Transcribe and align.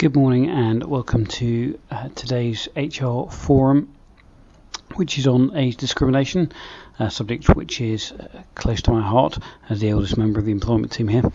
Good 0.00 0.16
morning 0.16 0.48
and 0.48 0.82
welcome 0.84 1.26
to 1.26 1.78
uh, 1.90 2.08
today's 2.14 2.70
HR 2.74 3.28
forum, 3.30 3.94
which 4.94 5.18
is 5.18 5.26
on 5.26 5.54
age 5.54 5.76
discrimination, 5.76 6.52
a 6.98 7.10
subject 7.10 7.54
which 7.54 7.82
is 7.82 8.12
uh, 8.12 8.42
close 8.54 8.80
to 8.80 8.92
my 8.92 9.02
heart 9.02 9.38
as 9.68 9.80
the 9.80 9.90
eldest 9.90 10.16
member 10.16 10.38
of 10.38 10.46
the 10.46 10.52
employment 10.52 10.90
team 10.90 11.08
here. 11.08 11.30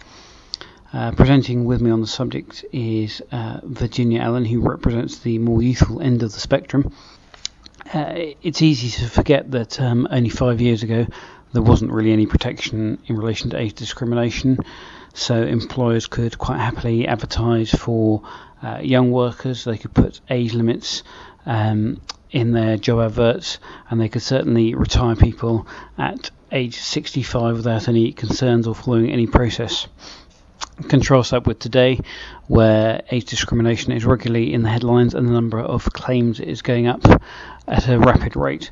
Uh, 0.92 1.12
presenting 1.12 1.66
with 1.66 1.80
me 1.80 1.92
on 1.92 2.02
the 2.02 2.08
subject 2.08 2.66
is 2.72 3.22
uh, 3.32 3.60
Virginia 3.64 4.22
Allen, 4.22 4.46
who 4.46 4.62
represents 4.62 5.20
the 5.20 5.38
more 5.38 5.62
youthful 5.62 6.02
end 6.02 6.24
of 6.24 6.34
the 6.34 6.40
spectrum. 6.40 6.92
Uh, 7.94 8.14
it's 8.42 8.64
easy 8.64 8.90
to 8.90 9.08
forget 9.08 9.52
that 9.52 9.80
um, 9.80 10.08
only 10.10 10.30
five 10.30 10.60
years 10.60 10.82
ago 10.82 11.06
there 11.54 11.62
wasn't 11.62 11.92
really 11.92 12.12
any 12.12 12.26
protection 12.26 12.98
in 13.06 13.16
relation 13.16 13.52
to 13.52 13.60
age 13.60 13.76
discrimination, 13.76 14.58
so 15.14 15.44
employers 15.44 16.08
could 16.08 16.38
quite 16.40 16.60
happily 16.60 17.08
advertise 17.08 17.70
for 17.70 18.24
uh, 18.66 18.80
young 18.82 19.12
workers. 19.12 19.64
They 19.64 19.78
could 19.78 19.94
put 19.94 20.22
age 20.30 20.54
limits 20.54 21.04
um, 21.46 22.02
in 22.32 22.52
their 22.52 22.78
job 22.78 23.00
adverts, 23.00 23.60
and 23.90 24.02
they 24.02 24.10
could 24.10 24.24
certainly 24.24 24.74
retire 24.74 25.16
people 25.16 25.68
at 25.98 26.32
age 26.52 26.78
65 26.78 27.58
without 27.58 27.88
any 27.88 28.12
concerns 28.12 28.66
or 28.66 28.74
following 28.74 29.12
any 29.12 29.28
process. 29.28 29.88
Contrast 30.90 31.32
that 31.32 31.46
with 31.46 31.60
today, 31.60 32.00
where 32.48 33.02
age 33.12 33.26
discrimination 33.26 33.92
is 33.92 34.04
regularly 34.04 34.54
in 34.54 34.64
the 34.64 34.70
headlines 34.70 35.14
and 35.14 35.28
the 35.28 35.34
number 35.34 35.60
of 35.60 35.86
claims 35.94 36.40
is 36.40 36.62
going 36.62 36.88
up 36.88 37.06
at 37.68 37.88
a 37.88 38.00
rapid 38.00 38.36
rate. 38.36 38.72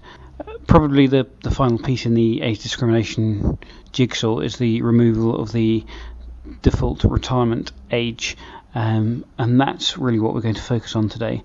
Probably 0.68 1.08
the, 1.08 1.28
the 1.44 1.52
final 1.52 1.78
piece 1.78 2.06
in 2.06 2.16
the 2.16 2.42
age 2.42 2.64
discrimination 2.64 3.60
jigsaw 3.92 4.40
is 4.40 4.58
the 4.58 4.82
removal 4.82 5.40
of 5.40 5.52
the 5.52 5.86
default 6.62 7.04
retirement 7.04 7.72
age 7.92 8.36
um, 8.76 9.26
and 9.38 9.60
that's 9.60 9.98
really 9.98 10.20
what 10.20 10.34
we're 10.34 10.42
going 10.42 10.56
to 10.56 10.62
focus 10.62 10.96
on 10.96 11.10
today. 11.10 11.44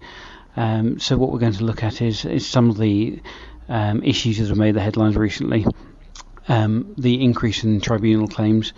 Um, 0.56 0.98
so 0.98 1.16
what 1.16 1.30
we're 1.30 1.38
going 1.38 1.52
to 1.54 1.64
look 1.64 1.82
at 1.82 2.02
is, 2.02 2.24
is 2.24 2.46
some 2.46 2.70
of 2.70 2.78
the 2.78 3.20
um, 3.68 4.02
issues 4.02 4.38
that 4.38 4.48
have 4.48 4.56
made 4.56 4.74
the 4.74 4.80
headlines 4.80 5.16
recently, 5.16 5.66
um, 6.48 6.94
the 6.96 7.22
increase 7.22 7.64
in 7.64 7.80
tribunal 7.80 8.26
claims, 8.26 8.72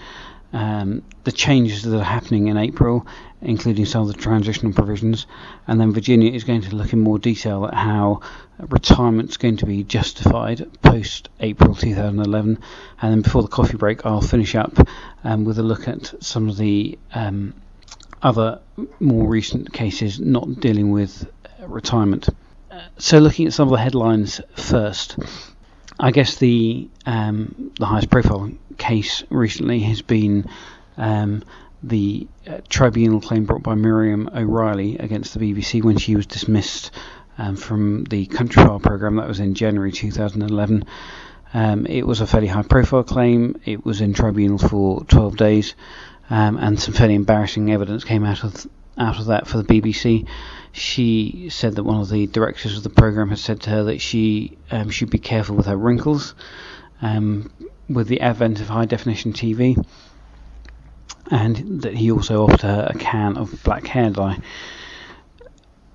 um, 0.52 1.02
the 1.24 1.32
changes 1.32 1.82
that 1.82 1.96
are 1.96 2.04
happening 2.04 2.48
in 2.48 2.56
April, 2.56 3.06
including 3.40 3.86
some 3.86 4.02
of 4.02 4.08
the 4.08 4.14
transitional 4.14 4.72
provisions, 4.72 5.26
and 5.66 5.80
then 5.80 5.92
Virginia 5.92 6.32
is 6.32 6.44
going 6.44 6.62
to 6.62 6.74
look 6.74 6.92
in 6.92 7.00
more 7.00 7.18
detail 7.18 7.66
at 7.66 7.74
how 7.74 8.20
retirement 8.58 9.30
is 9.30 9.36
going 9.36 9.56
to 9.58 9.66
be 9.66 9.84
justified 9.84 10.68
post 10.82 11.28
April 11.38 11.74
2011. 11.74 12.58
And 13.00 13.12
then 13.12 13.22
before 13.22 13.42
the 13.42 13.48
coffee 13.48 13.76
break, 13.76 14.04
I'll 14.04 14.20
finish 14.20 14.54
up 14.54 14.76
um, 15.22 15.44
with 15.44 15.58
a 15.58 15.62
look 15.62 15.86
at 15.86 16.12
some 16.20 16.48
of 16.48 16.56
the 16.56 16.98
other 18.22 18.60
more 18.98 19.28
recent 19.28 19.72
cases 19.72 20.20
not 20.20 20.60
dealing 20.60 20.90
with 20.90 21.30
retirement. 21.66 22.28
Uh, 22.70 22.80
so, 22.98 23.18
looking 23.18 23.46
at 23.46 23.52
some 23.52 23.68
of 23.68 23.72
the 23.72 23.78
headlines 23.78 24.40
first, 24.56 25.18
I 25.98 26.10
guess 26.10 26.36
the 26.36 26.88
um, 27.06 27.72
the 27.78 27.86
highest 27.86 28.10
profile 28.10 28.50
case 28.78 29.24
recently 29.30 29.80
has 29.80 30.02
been 30.02 30.48
um, 30.96 31.42
the 31.82 32.26
uh, 32.46 32.58
tribunal 32.68 33.20
claim 33.20 33.44
brought 33.44 33.62
by 33.62 33.74
Miriam 33.74 34.28
O'Reilly 34.34 34.98
against 34.98 35.34
the 35.34 35.40
BBC 35.40 35.82
when 35.82 35.96
she 35.98 36.16
was 36.16 36.26
dismissed 36.26 36.90
um, 37.38 37.56
from 37.56 38.04
the 38.04 38.26
Countryfile 38.26 38.82
programme 38.82 39.16
that 39.16 39.28
was 39.28 39.40
in 39.40 39.54
January 39.54 39.92
2011. 39.92 40.84
Um, 41.52 41.86
it 41.86 42.06
was 42.06 42.20
a 42.20 42.26
fairly 42.26 42.46
high 42.46 42.62
profile 42.62 43.02
claim. 43.02 43.60
It 43.64 43.84
was 43.84 44.00
in 44.00 44.12
tribunal 44.12 44.58
for 44.58 45.04
12 45.04 45.36
days 45.36 45.74
um, 46.30 46.56
and 46.56 46.80
some 46.80 46.94
fairly 46.94 47.14
embarrassing 47.14 47.70
evidence 47.70 48.04
came 48.04 48.24
out 48.24 48.44
of 48.44 48.66
out 48.96 49.18
of 49.18 49.26
that 49.26 49.46
for 49.46 49.62
the 49.62 49.64
BBC. 49.64 50.26
She 50.72 51.48
said 51.50 51.74
that 51.76 51.84
one 51.84 52.00
of 52.00 52.10
the 52.10 52.26
directors 52.26 52.76
of 52.76 52.82
the 52.82 52.90
program 52.90 53.30
had 53.30 53.38
said 53.38 53.60
to 53.62 53.70
her 53.70 53.84
that 53.84 54.00
she 54.00 54.56
um, 54.70 54.90
should 54.90 55.10
be 55.10 55.18
careful 55.18 55.56
with 55.56 55.66
her 55.66 55.76
wrinkles. 55.76 56.34
Um, 57.02 57.50
with 57.90 58.06
the 58.06 58.20
advent 58.20 58.60
of 58.60 58.68
high 58.68 58.84
definition 58.84 59.32
TV, 59.32 59.84
and 61.30 61.82
that 61.82 61.94
he 61.94 62.10
also 62.10 62.44
offered 62.44 62.62
her 62.62 62.88
a 62.90 62.98
can 62.98 63.36
of 63.36 63.62
black 63.64 63.86
hair 63.86 64.10
dye. 64.10 64.38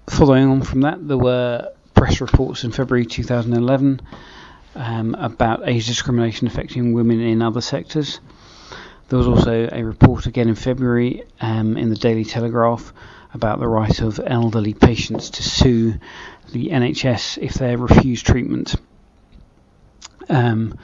Following 0.08 0.50
on 0.50 0.62
from 0.62 0.82
that, 0.82 1.08
there 1.08 1.18
were 1.18 1.72
press 1.94 2.22
reports 2.22 2.64
in 2.64 2.72
February 2.72 3.06
2011 3.06 4.02
um, 4.76 5.16
about 5.16 5.68
age 5.68 5.88
discrimination 5.88 6.48
affecting 6.48 6.94
women 6.94 7.22
in 7.22 7.42
other 7.42 7.62
sectors. 7.62 8.20
There 9.08 9.20
was 9.20 9.28
also 9.28 9.70
a 9.72 9.84
report 9.84 10.26
again 10.26 10.50
in 10.50 10.56
February 10.56 11.24
um, 11.40 11.78
in 11.78 11.90
the 11.90 11.96
Daily 11.96 12.26
Telegraph 12.26 12.92
about 13.34 13.60
the 13.60 13.68
right 13.68 14.02
of 14.02 14.20
elderly 14.26 14.74
patients 14.74 15.30
to 15.32 15.44
sue 15.44 15.96
the 16.52 16.70
NHS 16.70 17.38
if 17.38 17.54
they 17.54 17.76
refuse 17.76 18.24
treatment. 18.24 18.76
Um, 20.28 20.80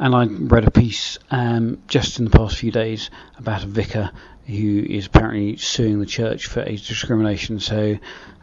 and 0.00 0.14
I 0.14 0.24
read 0.24 0.66
a 0.66 0.70
piece 0.70 1.18
um, 1.30 1.80
just 1.86 2.18
in 2.18 2.24
the 2.24 2.30
past 2.30 2.56
few 2.56 2.72
days 2.72 3.10
about 3.38 3.62
a 3.62 3.68
vicar 3.68 4.10
who 4.46 4.84
is 4.88 5.06
apparently 5.06 5.56
suing 5.56 6.00
the 6.00 6.06
church 6.06 6.46
for 6.46 6.60
age 6.62 6.88
discrimination. 6.88 7.60
So 7.60 7.96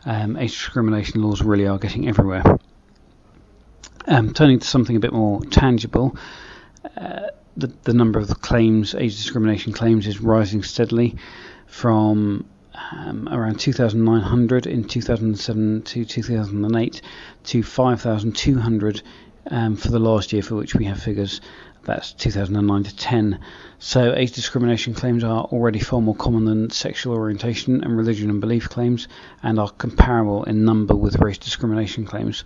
um, 0.05 0.37
age 0.37 0.51
discrimination 0.51 1.21
laws 1.21 1.41
really 1.41 1.67
are 1.67 1.77
getting 1.77 2.07
everywhere. 2.07 2.43
Um, 4.07 4.33
turning 4.33 4.59
to 4.59 4.67
something 4.67 4.95
a 4.95 4.99
bit 4.99 5.13
more 5.13 5.41
tangible, 5.45 6.15
uh, 6.97 7.27
the, 7.57 7.71
the 7.83 7.93
number 7.93 8.19
of 8.19 8.41
claims, 8.41 8.95
age 8.95 9.15
discrimination 9.15 9.73
claims, 9.73 10.07
is 10.07 10.21
rising 10.21 10.63
steadily 10.63 11.15
from 11.67 12.45
um, 12.91 13.27
around 13.29 13.59
2,900 13.59 14.67
in 14.67 14.83
2007 14.83 15.81
to 15.83 16.05
2008 16.05 17.01
to 17.43 17.63
5,200 17.63 19.01
um, 19.49 19.75
for 19.75 19.89
the 19.89 19.99
last 19.99 20.33
year 20.33 20.41
for 20.41 20.55
which 20.55 20.75
we 20.75 20.85
have 20.85 21.01
figures. 21.01 21.41
That's 21.83 22.13
2009 22.13 22.83
to 22.83 22.95
10. 22.95 23.39
So 23.79 24.13
age 24.13 24.33
discrimination 24.33 24.93
claims 24.93 25.23
are 25.23 25.45
already 25.45 25.79
far 25.79 25.99
more 26.01 26.15
common 26.15 26.45
than 26.45 26.69
sexual 26.69 27.15
orientation 27.15 27.83
and 27.83 27.97
religion 27.97 28.29
and 28.29 28.39
belief 28.39 28.69
claims, 28.69 29.07
and 29.41 29.59
are 29.59 29.69
comparable 29.69 30.43
in 30.43 30.63
number 30.63 30.95
with 30.95 31.19
race 31.19 31.39
discrimination 31.39 32.05
claims. 32.05 32.43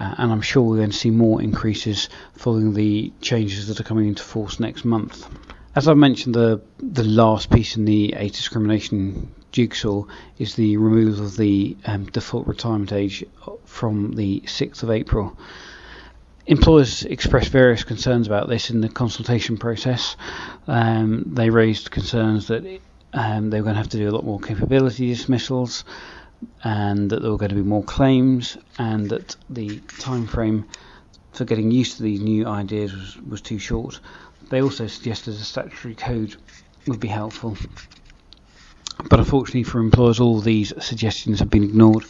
Uh, 0.00 0.14
and 0.18 0.32
I'm 0.32 0.40
sure 0.40 0.62
we're 0.62 0.76
going 0.76 0.90
to 0.90 0.96
see 0.96 1.10
more 1.10 1.42
increases 1.42 2.08
following 2.34 2.72
the 2.72 3.12
changes 3.20 3.68
that 3.68 3.80
are 3.80 3.84
coming 3.84 4.08
into 4.08 4.22
force 4.22 4.58
next 4.58 4.84
month. 4.84 5.28
As 5.74 5.86
I 5.86 5.94
mentioned, 5.94 6.34
the 6.34 6.62
the 6.78 7.04
last 7.04 7.50
piece 7.50 7.76
in 7.76 7.84
the 7.84 8.14
age 8.14 8.32
discrimination 8.32 9.32
jigsaw 9.52 10.04
is 10.38 10.54
the 10.54 10.76
removal 10.76 11.24
of 11.24 11.36
the 11.36 11.76
um, 11.84 12.06
default 12.06 12.46
retirement 12.46 12.92
age 12.92 13.24
from 13.64 14.12
the 14.12 14.40
6th 14.46 14.82
of 14.82 14.90
April. 14.90 15.36
Employers 16.48 17.02
expressed 17.02 17.50
various 17.50 17.84
concerns 17.84 18.26
about 18.26 18.48
this 18.48 18.70
in 18.70 18.80
the 18.80 18.88
consultation 18.88 19.58
process. 19.58 20.16
Um, 20.66 21.24
they 21.26 21.50
raised 21.50 21.90
concerns 21.90 22.48
that 22.48 22.80
um, 23.12 23.50
they 23.50 23.60
were 23.60 23.64
going 23.64 23.74
to 23.74 23.80
have 23.82 23.90
to 23.90 23.98
do 23.98 24.08
a 24.08 24.12
lot 24.12 24.24
more 24.24 24.40
capability 24.40 25.08
dismissals, 25.08 25.84
and 26.64 27.10
that 27.10 27.20
there 27.20 27.30
were 27.30 27.36
going 27.36 27.50
to 27.50 27.54
be 27.54 27.60
more 27.60 27.82
claims, 27.82 28.56
and 28.78 29.10
that 29.10 29.36
the 29.50 29.80
time 29.98 30.26
frame 30.26 30.64
for 31.32 31.44
getting 31.44 31.70
used 31.70 31.98
to 31.98 32.02
these 32.02 32.22
new 32.22 32.46
ideas 32.46 32.94
was, 32.94 33.18
was 33.28 33.40
too 33.42 33.58
short. 33.58 34.00
They 34.48 34.62
also 34.62 34.86
suggested 34.86 35.34
a 35.34 35.44
statutory 35.44 35.96
code 35.96 36.34
would 36.86 36.98
be 36.98 37.08
helpful. 37.08 37.58
But 39.10 39.18
unfortunately 39.18 39.64
for 39.64 39.80
employers, 39.80 40.18
all 40.18 40.40
these 40.40 40.72
suggestions 40.82 41.40
have 41.40 41.50
been 41.50 41.64
ignored. 41.64 42.06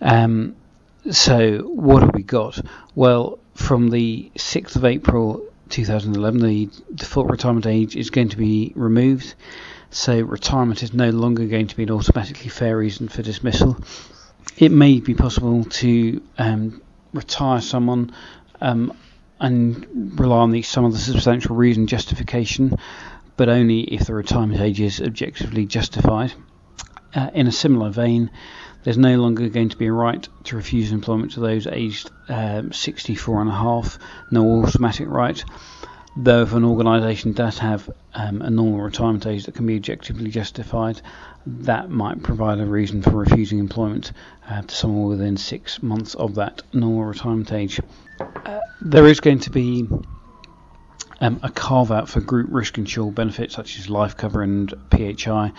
Um, 0.00 0.56
so, 1.10 1.58
what 1.60 2.02
have 2.02 2.14
we 2.14 2.22
got? 2.22 2.60
Well, 2.94 3.38
from 3.54 3.88
the 3.88 4.30
6th 4.36 4.76
of 4.76 4.84
April 4.84 5.44
2011, 5.70 6.40
the 6.40 6.68
default 6.94 7.30
retirement 7.30 7.66
age 7.66 7.96
is 7.96 8.10
going 8.10 8.28
to 8.30 8.36
be 8.36 8.72
removed. 8.74 9.34
So 9.90 10.20
retirement 10.20 10.82
is 10.82 10.94
no 10.94 11.10
longer 11.10 11.46
going 11.46 11.66
to 11.66 11.76
be 11.76 11.82
an 11.82 11.90
automatically 11.90 12.48
fair 12.48 12.76
reason 12.76 13.08
for 13.08 13.22
dismissal. 13.22 13.76
It 14.56 14.70
may 14.70 15.00
be 15.00 15.14
possible 15.14 15.64
to 15.64 16.22
um, 16.38 16.80
retire 17.12 17.60
someone 17.60 18.12
um, 18.60 18.92
and 19.40 20.14
rely 20.18 20.38
on 20.38 20.50
the, 20.50 20.62
some 20.62 20.84
of 20.84 20.92
the 20.92 20.98
substantial 20.98 21.56
reason 21.56 21.86
justification, 21.86 22.76
but 23.36 23.48
only 23.48 23.80
if 23.80 24.06
the 24.06 24.14
retirement 24.14 24.60
age 24.60 24.80
is 24.80 25.00
objectively 25.00 25.66
justified. 25.66 26.32
Uh, 27.12 27.30
in 27.34 27.48
a 27.48 27.52
similar 27.52 27.90
vein, 27.90 28.30
there's 28.82 28.98
no 28.98 29.20
longer 29.20 29.48
going 29.48 29.68
to 29.68 29.76
be 29.76 29.86
a 29.86 29.92
right 29.92 30.28
to 30.44 30.56
refuse 30.56 30.92
employment 30.92 31.32
to 31.32 31.40
those 31.40 31.66
aged 31.66 32.10
um, 32.28 32.72
64 32.72 33.40
and 33.42 33.50
a 33.50 33.54
half, 33.54 33.98
no 34.30 34.62
automatic 34.62 35.08
right 35.08 35.44
though 36.16 36.42
if 36.42 36.52
an 36.52 36.64
organisation 36.64 37.32
does 37.32 37.58
have 37.58 37.88
um, 38.14 38.42
a 38.42 38.50
normal 38.50 38.80
retirement 38.80 39.26
age 39.26 39.46
that 39.46 39.54
can 39.54 39.66
be 39.66 39.76
objectively 39.76 40.30
justified, 40.30 41.00
that 41.46 41.88
might 41.88 42.22
provide 42.22 42.58
a 42.58 42.66
reason 42.66 43.02
for 43.02 43.10
refusing 43.10 43.58
employment 43.58 44.12
uh, 44.48 44.62
to 44.62 44.74
someone 44.74 45.08
within 45.08 45.36
six 45.36 45.82
months 45.82 46.14
of 46.14 46.34
that 46.34 46.62
normal 46.72 47.04
retirement 47.04 47.52
age. 47.52 47.80
Uh, 48.18 48.60
there 48.80 49.06
is 49.06 49.20
going 49.20 49.38
to 49.38 49.50
be 49.50 49.88
um, 51.20 51.40
a 51.42 51.50
carve 51.50 51.92
out 51.92 52.08
for 52.08 52.20
group 52.20 52.48
risk 52.50 52.78
insured 52.78 53.14
benefits 53.14 53.54
such 53.54 53.78
as 53.78 53.90
life 53.90 54.16
cover 54.16 54.42
and 54.42 54.72
PHI, 54.90 55.52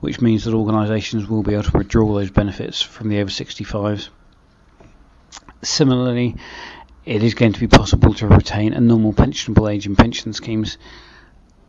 which 0.00 0.20
means 0.20 0.44
that 0.44 0.54
organisations 0.54 1.28
will 1.28 1.42
be 1.42 1.52
able 1.52 1.64
to 1.64 1.78
withdraw 1.78 2.14
those 2.14 2.30
benefits 2.30 2.80
from 2.80 3.08
the 3.08 3.20
over 3.20 3.30
65s. 3.30 4.08
Similarly, 5.62 6.36
it 7.04 7.22
is 7.22 7.34
going 7.34 7.52
to 7.52 7.60
be 7.60 7.68
possible 7.68 8.14
to 8.14 8.26
retain 8.26 8.72
a 8.72 8.80
normal 8.80 9.12
pensionable 9.12 9.72
age 9.72 9.86
in 9.86 9.96
pension 9.96 10.32
schemes. 10.32 10.78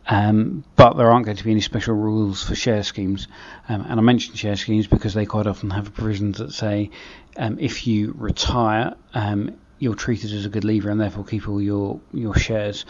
Um, 0.06 0.66
but 0.75 0.94
there 0.98 1.10
aren't 1.10 1.25
going 1.25 1.38
to 1.38 1.44
be 1.44 1.51
any 1.51 1.62
special 1.62 1.96
rules 1.96 2.44
for 2.44 2.56
share 2.56 2.84
schemes. 2.84 3.28
Um, 3.69 3.86
and 3.88 4.00
I 4.00 4.04
mention 4.04 4.36
share 4.36 4.56
schemes 4.56 4.86
because 4.88 5.13
they 5.13 5.25
quite 5.25 5.48
often 5.48 5.69
have 5.69 5.94
provisions 5.94 6.39
that 6.39 6.54
say 6.54 6.92
um, 7.38 7.57
if 7.60 7.88
you 7.88 8.13
retire, 8.18 8.96
um, 9.13 9.57
you're 9.80 9.96
treated 9.96 10.31
as 10.34 10.46
a 10.46 10.50
good 10.50 10.63
leaver 10.63 10.89
and 10.89 11.00
therefore 11.00 11.24
keep 11.24 11.48
all 11.48 11.62
your, 11.62 12.00
your 12.13 12.36
shares. 12.36 12.86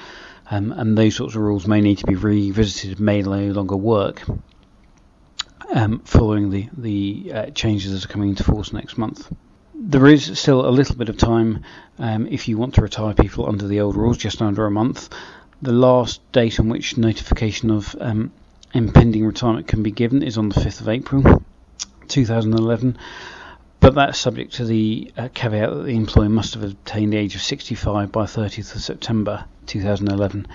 Um, 0.51 0.72
and 0.74 0.98
those 0.98 1.16
sorts 1.16 1.36
of 1.36 1.42
rules 1.42 1.68
may 1.68 1.81
need 1.81 2.00
to 2.00 2.06
be 2.06 2.16
revisited, 2.16 3.00
may 3.00 3.22
no 3.22 3.48
longer 3.51 3.78
work 3.78 4.22
um, 5.74 6.00
following 6.00 6.50
the, 6.50 6.69
the 6.78 7.31
uh, 7.34 7.45
changes 7.51 7.94
that 7.94 8.06
are 8.06 8.13
coming 8.13 8.30
into 8.30 8.44
force 8.44 8.74
next 8.74 8.98
month. 8.98 9.31
There 9.74 10.07
is 10.07 10.38
still 10.40 10.68
a 10.68 10.69
little 10.69 10.95
bit 10.95 11.10
of 11.10 11.18
time 11.18 11.63
um, 11.98 12.28
if 12.28 12.48
you 12.48 12.57
want 12.57 12.75
to 12.75 12.81
retire 12.81 13.13
people 13.13 13.48
under 13.48 13.68
the 13.68 13.81
old 13.81 13.95
rules, 13.95 14.18
just 14.18 14.42
under 14.42 14.66
a 14.66 14.72
month. 14.72 15.10
The 15.62 15.72
last 15.72 16.22
date 16.31 16.60
on 16.60 16.69
which 16.69 16.98
notification 16.98 17.72
of 17.72 17.95
um, 18.00 18.31
impending 18.74 19.25
retirement 19.25 19.68
can 19.68 19.84
be 19.84 19.92
given 19.92 20.24
is 20.24 20.38
on 20.38 20.50
the 20.50 20.56
5th 20.56 20.81
of 20.81 20.90
April 20.90 21.44
2011, 22.07 22.98
but 23.80 23.95
that's 23.95 24.19
subject 24.19 24.54
to 24.54 24.66
the 24.66 25.12
uh, 25.18 25.30
caveat 25.34 25.69
that 25.69 25.84
the 25.84 25.95
employer 25.95 26.30
must 26.30 26.54
have 26.54 26.63
attained 26.63 27.13
the 27.13 27.18
age 27.18 27.36
of 27.36 27.42
65 27.42 28.12
by 28.12 28.25
30th 28.25 28.75
of 28.75 28.81
September 28.81 29.45
2011, 29.68 30.48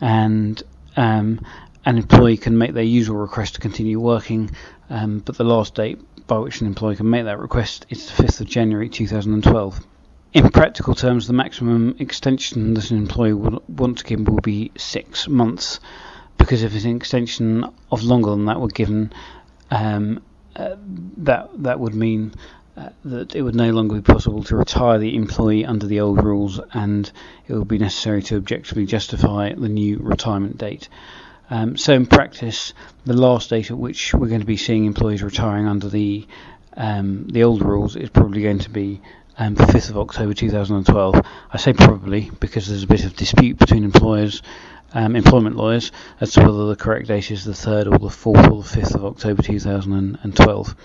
and 0.00 0.62
um, 0.96 1.40
an 1.84 1.98
employee 1.98 2.36
can 2.36 2.56
make 2.56 2.74
their 2.74 2.82
usual 2.82 3.16
request 3.16 3.54
to 3.54 3.60
continue 3.60 3.98
working, 3.98 4.50
um, 4.90 5.18
but 5.20 5.36
the 5.36 5.44
last 5.44 5.74
date 5.74 6.00
by 6.26 6.38
which 6.38 6.60
an 6.60 6.66
employee 6.66 6.96
can 6.96 7.10
make 7.10 7.24
that 7.24 7.38
request 7.38 7.86
is 7.88 8.06
the 8.06 8.22
5th 8.22 8.40
of 8.40 8.46
January 8.46 8.88
2012. 8.88 9.86
In 10.34 10.48
practical 10.48 10.94
terms, 10.94 11.26
the 11.26 11.32
maximum 11.32 11.94
extension 11.98 12.74
that 12.74 12.90
an 12.90 12.96
employee 12.96 13.34
would 13.34 13.58
want 13.68 13.98
to 13.98 14.04
give 14.04 14.26
will 14.26 14.40
be 14.40 14.70
six 14.76 15.28
months, 15.28 15.80
because 16.38 16.62
if 16.62 16.84
an 16.84 16.96
extension 16.96 17.66
of 17.90 18.02
longer 18.02 18.30
than 18.30 18.46
that 18.46 18.60
were 18.60 18.68
given, 18.68 19.12
um, 19.70 20.22
uh, 20.56 20.76
that 21.18 21.50
that 21.62 21.80
would 21.80 21.94
mean 21.94 22.32
that 23.04 23.34
it 23.34 23.42
would 23.42 23.54
no 23.54 23.70
longer 23.70 23.96
be 23.96 24.00
possible 24.00 24.42
to 24.44 24.56
retire 24.56 24.98
the 24.98 25.14
employee 25.16 25.64
under 25.64 25.86
the 25.86 26.00
old 26.00 26.22
rules, 26.22 26.60
and 26.72 27.10
it 27.46 27.52
would 27.52 27.68
be 27.68 27.78
necessary 27.78 28.22
to 28.22 28.36
objectively 28.36 28.86
justify 28.86 29.52
the 29.52 29.68
new 29.68 29.98
retirement 29.98 30.58
date. 30.58 30.88
Um, 31.50 31.76
so 31.76 31.92
in 31.92 32.06
practice, 32.06 32.72
the 33.04 33.12
last 33.12 33.50
date 33.50 33.70
at 33.70 33.76
which 33.76 34.14
we're 34.14 34.28
going 34.28 34.40
to 34.40 34.46
be 34.46 34.56
seeing 34.56 34.86
employees 34.86 35.22
retiring 35.22 35.66
under 35.66 35.88
the 35.88 36.26
um, 36.74 37.28
the 37.28 37.44
old 37.44 37.60
rules 37.62 37.96
is 37.96 38.08
probably 38.08 38.42
going 38.42 38.60
to 38.60 38.70
be 38.70 39.02
um, 39.36 39.54
the 39.54 39.64
5th 39.64 39.90
of 39.90 39.98
October 39.98 40.32
2012. 40.32 41.20
I 41.50 41.56
say 41.58 41.74
probably 41.74 42.30
because 42.40 42.68
there's 42.68 42.84
a 42.84 42.86
bit 42.86 43.04
of 43.04 43.14
dispute 43.14 43.58
between 43.58 43.84
employers, 43.84 44.42
um, 44.94 45.14
employment 45.14 45.56
lawyers, 45.56 45.92
as 46.20 46.32
to 46.32 46.40
whether 46.40 46.68
the 46.68 46.76
correct 46.76 47.08
date 47.08 47.30
is 47.30 47.44
the 47.44 47.52
3rd 47.52 47.86
or 47.92 47.98
the 47.98 48.08
4th 48.08 48.50
or 48.50 48.62
the 48.62 48.80
5th 48.80 48.94
of 48.94 49.04
October 49.04 49.42
2012. 49.42 50.76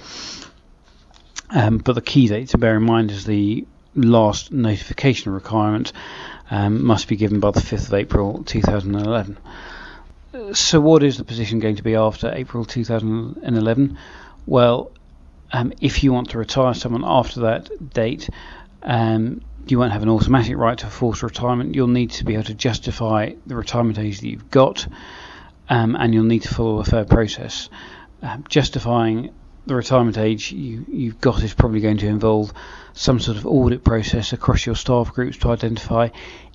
Um, 1.50 1.78
but 1.78 1.94
the 1.94 2.02
key 2.02 2.28
date 2.28 2.50
to 2.50 2.58
bear 2.58 2.76
in 2.76 2.84
mind 2.84 3.12
is 3.12 3.26
the 3.26 3.66
last 3.96 4.52
notification 4.52 5.32
requirement 5.34 5.94
um, 6.52 6.86
must 6.86 7.08
be 7.08 7.16
given 7.16 7.40
by 7.40 7.52
the 7.52 7.62
5th 7.62 7.88
of 7.88 7.94
April 7.94 8.44
2011 8.44 9.38
so 10.54 10.80
what 10.80 11.04
is 11.04 11.18
the 11.18 11.24
position 11.24 11.60
going 11.60 11.76
to 11.78 11.84
be 11.84 11.96
after 11.96 12.32
April 12.34 12.66
2011? 12.66 13.98
Well, 14.46 14.92
um, 15.52 15.74
if 15.82 16.04
you 16.04 16.14
want 16.14 16.32
to 16.32 16.38
retire 16.38 16.74
someone 16.74 17.04
after 17.06 17.42
that 17.42 17.94
date, 17.94 18.30
um, 18.84 19.42
you 19.68 19.80
won't 19.80 19.94
have 19.94 20.04
an 20.04 20.10
automatic 20.10 20.56
right 20.58 20.78
to 20.78 20.88
a 20.88 20.90
forced 20.90 21.24
retirement. 21.24 21.76
You'll 21.76 21.88
need 21.88 22.12
to 22.12 22.26
be 22.26 22.34
able 22.34 22.46
to 22.46 22.54
justify 22.54 23.34
the 23.46 23.56
retirement 23.56 24.00
age 24.00 24.22
that 24.22 24.28
you've 24.28 24.52
got, 24.52 24.88
um, 25.70 25.96
and 25.96 26.14
you'll 26.14 26.24
need 26.24 26.44
to 26.44 26.54
follow 26.54 26.80
a 26.80 26.86
fair 26.86 27.06
process. 27.06 27.70
Um, 28.22 28.46
justifying 28.50 29.34
the 29.68 29.76
retirement 29.76 30.18
age 30.18 30.52
you, 30.52 30.86
you've 30.88 31.22
got 31.22 31.44
is 31.44 31.54
probably 31.54 31.82
going 31.82 31.98
to 31.98 32.08
involve 32.08 32.54
some 32.94 33.20
sort 33.20 33.38
of 33.38 33.46
audit 33.46 33.84
process 33.84 34.34
across 34.34 34.66
your 34.66 34.76
staff 34.76 35.14
groups 35.14 35.38
to 35.38 35.52
identify 35.52 36.10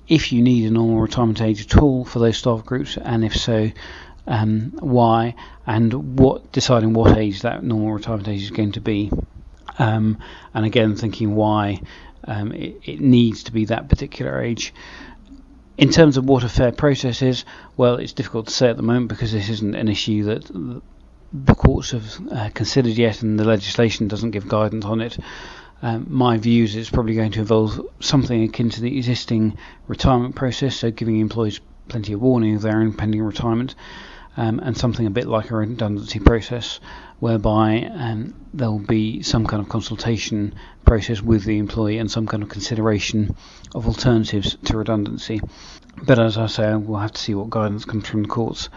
if 0.07 0.31
you 0.31 0.41
need 0.41 0.65
a 0.65 0.71
normal 0.71 0.99
retirement 0.99 1.41
age 1.41 1.61
at 1.61 1.77
all 1.77 2.03
for 2.03 2.19
those 2.19 2.37
staff 2.37 2.65
groups, 2.65 2.97
and 2.97 3.23
if 3.23 3.35
so, 3.35 3.71
um, 4.27 4.73
why, 4.79 5.35
and 5.65 6.19
what 6.19 6.51
deciding 6.51 6.93
what 6.93 7.17
age 7.17 7.41
that 7.41 7.63
normal 7.63 7.93
retirement 7.93 8.27
age 8.27 8.43
is 8.43 8.51
going 8.51 8.73
to 8.73 8.81
be. 8.81 9.11
Um, 9.79 10.17
and 10.53 10.65
again, 10.65 10.95
thinking 10.95 11.35
why 11.35 11.81
um, 12.25 12.51
it, 12.51 12.79
it, 12.83 12.99
needs 12.99 13.43
to 13.43 13.51
be 13.51 13.65
that 13.65 13.89
particular 13.89 14.41
age. 14.41 14.73
In 15.77 15.89
terms 15.89 16.17
of 16.17 16.25
what 16.25 16.43
a 16.43 16.49
fair 16.49 16.71
process 16.71 17.21
is, 17.21 17.45
well, 17.75 17.95
it's 17.95 18.13
difficult 18.13 18.47
to 18.47 18.53
say 18.53 18.69
at 18.69 18.77
the 18.77 18.83
moment 18.83 19.07
because 19.07 19.31
this 19.31 19.49
isn't 19.49 19.73
an 19.73 19.87
issue 19.87 20.25
that 20.25 20.81
the 21.33 21.55
courts 21.55 21.91
have 21.91 22.19
uh, 22.31 22.49
considered 22.53 22.97
yet, 22.97 23.21
and 23.21 23.39
the 23.39 23.45
legislation 23.45 24.07
doesn't 24.07 24.31
give 24.31 24.47
guidance 24.47 24.85
on 24.85 25.01
it 25.01 25.17
um, 25.83 26.05
my 26.09 26.37
views 26.37 26.77
it's 26.77 26.89
probably 26.89 27.13
going 27.13 27.33
to 27.33 27.41
involve 27.41 27.85
something 27.99 28.43
akin 28.43 28.69
to 28.69 28.79
the 28.79 28.95
existing 28.97 29.57
retirement 29.87 30.33
process, 30.33 30.77
so 30.77 30.89
giving 30.89 31.19
employees 31.19 31.59
plenty 31.89 32.13
of 32.13 32.21
warning 32.21 32.55
of 32.55 32.61
their 32.61 32.79
impending 32.79 33.21
retirement, 33.21 33.75
um, 34.37 34.59
and 34.59 34.77
something 34.77 35.05
a 35.05 35.09
bit 35.09 35.27
like 35.27 35.51
a 35.51 35.55
redundancy 35.57 36.19
process, 36.19 36.79
whereby 37.19 37.83
um, 37.93 38.33
there 38.53 38.71
will 38.71 38.79
be 38.79 39.21
some 39.23 39.45
kind 39.45 39.61
of 39.61 39.67
consultation 39.67 40.55
process 40.85 41.21
with 41.21 41.43
the 41.43 41.57
employee 41.57 41.97
and 41.97 42.09
some 42.09 42.27
kind 42.27 42.43
of 42.43 42.47
consideration 42.47 43.35
of 43.75 43.85
alternatives 43.85 44.55
to 44.63 44.77
redundancy. 44.77 45.41
But 46.01 46.17
as 46.17 46.37
I 46.37 46.47
say, 46.47 46.73
we'll 46.75 47.01
have 47.01 47.11
to 47.11 47.21
see 47.21 47.35
what 47.35 47.49
guidance 47.49 47.83
comes 47.83 48.07
from 48.07 48.23
the 48.23 48.29
courts. 48.29 48.69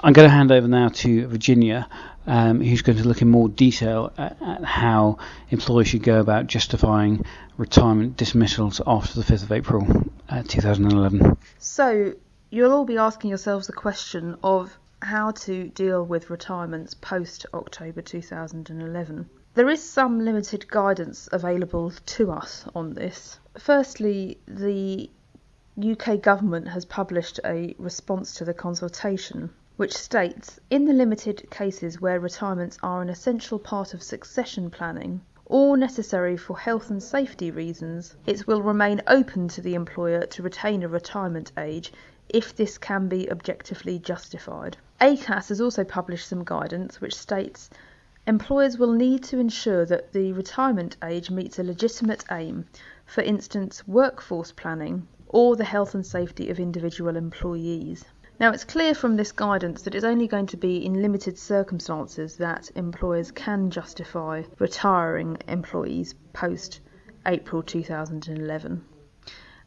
I'm 0.00 0.12
going 0.12 0.28
to 0.28 0.34
hand 0.34 0.52
over 0.52 0.68
now 0.68 0.90
to 0.90 1.26
Virginia, 1.26 1.88
um, 2.24 2.60
who's 2.60 2.82
going 2.82 2.98
to 2.98 3.08
look 3.08 3.20
in 3.20 3.28
more 3.28 3.48
detail 3.48 4.12
at, 4.16 4.40
at, 4.40 4.64
how 4.64 5.18
employers 5.50 5.88
should 5.88 6.04
go 6.04 6.20
about 6.20 6.46
justifying 6.46 7.24
retirement 7.56 8.16
dismissals 8.16 8.80
after 8.86 9.20
the 9.20 9.24
5th 9.24 9.42
of 9.42 9.50
April 9.50 9.86
uh, 10.28 10.44
2011. 10.46 11.36
So, 11.58 12.14
you'll 12.50 12.72
all 12.72 12.84
be 12.84 12.96
asking 12.96 13.30
yourselves 13.30 13.66
the 13.66 13.72
question 13.72 14.36
of 14.44 14.78
how 15.02 15.32
to 15.32 15.66
deal 15.68 16.04
with 16.04 16.30
retirements 16.30 16.94
post 16.94 17.46
October 17.52 18.00
2011. 18.00 19.28
There 19.54 19.68
is 19.68 19.82
some 19.82 20.20
limited 20.20 20.68
guidance 20.68 21.28
available 21.32 21.90
to 21.90 22.30
us 22.30 22.64
on 22.72 22.94
this. 22.94 23.40
Firstly, 23.58 24.38
the 24.46 25.10
UK 25.76 26.22
government 26.22 26.68
has 26.68 26.84
published 26.84 27.40
a 27.44 27.74
response 27.78 28.34
to 28.34 28.44
the 28.44 28.54
consultation 28.54 29.50
which 29.78 29.96
states 29.96 30.58
In 30.70 30.84
the 30.86 30.92
limited 30.92 31.48
cases 31.52 32.00
where 32.00 32.18
retirements 32.18 32.76
are 32.82 33.00
an 33.00 33.08
essential 33.08 33.60
part 33.60 33.94
of 33.94 34.02
succession 34.02 34.70
planning 34.70 35.20
or 35.46 35.76
necessary 35.76 36.36
for 36.36 36.58
health 36.58 36.90
and 36.90 37.00
safety 37.00 37.48
reasons, 37.52 38.16
it 38.26 38.44
will 38.44 38.60
remain 38.60 39.00
open 39.06 39.46
to 39.46 39.60
the 39.60 39.76
employer 39.76 40.26
to 40.26 40.42
retain 40.42 40.82
a 40.82 40.88
retirement 40.88 41.52
age 41.56 41.92
if 42.28 42.56
this 42.56 42.76
can 42.76 43.06
be 43.06 43.30
objectively 43.30 44.00
justified. 44.00 44.76
ACAS 45.00 45.48
has 45.48 45.60
also 45.60 45.84
published 45.84 46.26
some 46.26 46.42
guidance 46.42 47.00
which 47.00 47.14
states 47.14 47.70
employers 48.26 48.78
will 48.78 48.92
need 48.92 49.22
to 49.22 49.38
ensure 49.38 49.86
that 49.86 50.12
the 50.12 50.32
retirement 50.32 50.96
age 51.04 51.30
meets 51.30 51.56
a 51.56 51.62
legitimate 51.62 52.24
aim, 52.32 52.66
for 53.06 53.22
instance, 53.22 53.86
workforce 53.86 54.50
planning 54.50 55.06
or 55.28 55.54
the 55.54 55.62
health 55.62 55.94
and 55.94 56.04
safety 56.04 56.50
of 56.50 56.58
individual 56.58 57.14
employees. 57.14 58.04
Now, 58.40 58.52
it's 58.52 58.62
clear 58.64 58.94
from 58.94 59.16
this 59.16 59.32
guidance 59.32 59.82
that 59.82 59.96
it's 59.96 60.04
only 60.04 60.28
going 60.28 60.46
to 60.46 60.56
be 60.56 60.84
in 60.86 61.02
limited 61.02 61.36
circumstances 61.36 62.36
that 62.36 62.70
employers 62.76 63.32
can 63.32 63.68
justify 63.68 64.44
retiring 64.60 65.38
employees 65.48 66.14
post 66.32 66.78
April 67.26 67.64
2011. 67.64 68.84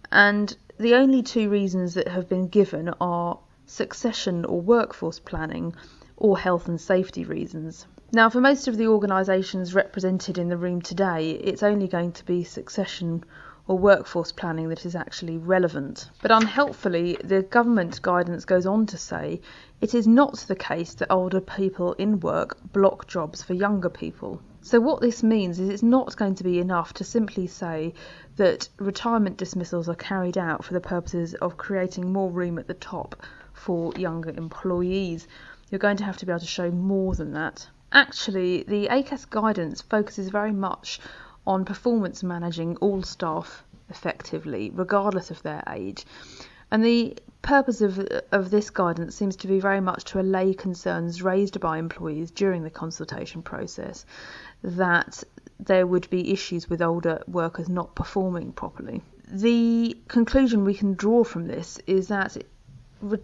And 0.09 0.57
the 0.77 0.95
only 0.95 1.21
two 1.21 1.49
reasons 1.49 1.95
that 1.95 2.07
have 2.07 2.29
been 2.29 2.47
given 2.47 2.93
are 3.01 3.39
succession 3.65 4.45
or 4.45 4.61
workforce 4.61 5.19
planning 5.19 5.75
or 6.15 6.37
health 6.37 6.69
and 6.69 6.79
safety 6.79 7.25
reasons. 7.25 7.87
Now, 8.13 8.29
for 8.29 8.39
most 8.39 8.69
of 8.69 8.77
the 8.77 8.87
organisations 8.87 9.75
represented 9.75 10.37
in 10.37 10.47
the 10.47 10.57
room 10.57 10.81
today, 10.81 11.31
it's 11.31 11.63
only 11.63 11.89
going 11.89 12.13
to 12.13 12.25
be 12.25 12.45
succession 12.45 13.25
or 13.71 13.77
workforce 13.77 14.33
planning 14.33 14.67
that 14.67 14.85
is 14.85 14.97
actually 14.97 15.37
relevant. 15.37 16.09
But 16.21 16.29
unhelpfully, 16.29 17.17
the 17.23 17.41
government 17.41 18.01
guidance 18.01 18.43
goes 18.43 18.65
on 18.65 18.85
to 18.87 18.97
say 18.97 19.39
It 19.79 19.95
is 19.95 20.05
not 20.05 20.35
the 20.39 20.57
case 20.57 20.93
that 20.95 21.09
older 21.09 21.39
people 21.39 21.93
in 21.93 22.19
work 22.19 22.57
block 22.73 23.07
jobs 23.07 23.41
for 23.41 23.53
younger 23.53 23.87
people. 23.87 24.41
So, 24.59 24.81
what 24.81 24.99
this 24.99 25.23
means 25.23 25.57
is 25.57 25.69
it's 25.69 25.83
not 25.83 26.17
going 26.17 26.35
to 26.35 26.43
be 26.43 26.59
enough 26.59 26.91
to 26.95 27.05
simply 27.05 27.47
say 27.47 27.93
that 28.35 28.67
retirement 28.77 29.37
dismissals 29.37 29.87
are 29.87 29.95
carried 29.95 30.37
out 30.37 30.65
for 30.65 30.73
the 30.73 30.81
purposes 30.81 31.33
of 31.35 31.55
creating 31.55 32.11
more 32.11 32.29
room 32.29 32.59
at 32.59 32.67
the 32.67 32.73
top 32.73 33.15
for 33.53 33.93
younger 33.95 34.31
employees. 34.31 35.29
You're 35.69 35.79
going 35.79 35.95
to 35.95 36.03
have 36.03 36.17
to 36.17 36.25
be 36.25 36.33
able 36.33 36.41
to 36.41 36.45
show 36.45 36.71
more 36.71 37.15
than 37.15 37.31
that. 37.31 37.69
Actually, 37.93 38.63
the 38.63 38.87
ACAS 38.89 39.29
guidance 39.29 39.81
focuses 39.81 40.27
very 40.27 40.51
much 40.51 40.99
on 41.45 41.65
performance 41.65 42.23
managing 42.23 42.77
all 42.77 43.03
staff 43.03 43.63
effectively, 43.89 44.71
regardless 44.73 45.31
of 45.31 45.41
their 45.43 45.63
age. 45.69 46.05
And 46.71 46.83
the 46.83 47.17
purpose 47.41 47.81
of, 47.81 47.99
of 48.31 48.49
this 48.49 48.69
guidance 48.69 49.15
seems 49.15 49.35
to 49.37 49.47
be 49.47 49.59
very 49.59 49.81
much 49.81 50.05
to 50.05 50.19
allay 50.19 50.53
concerns 50.53 51.21
raised 51.21 51.59
by 51.59 51.77
employees 51.77 52.31
during 52.31 52.63
the 52.63 52.69
consultation 52.69 53.41
process 53.41 54.05
that 54.63 55.23
there 55.59 55.85
would 55.85 56.09
be 56.09 56.31
issues 56.31 56.69
with 56.69 56.81
older 56.81 57.21
workers 57.27 57.67
not 57.67 57.95
performing 57.95 58.53
properly. 58.53 59.01
The 59.27 59.97
conclusion 60.07 60.63
we 60.63 60.73
can 60.73 60.93
draw 60.93 61.23
from 61.23 61.47
this 61.47 61.79
is 61.87 62.07
that 62.07 62.37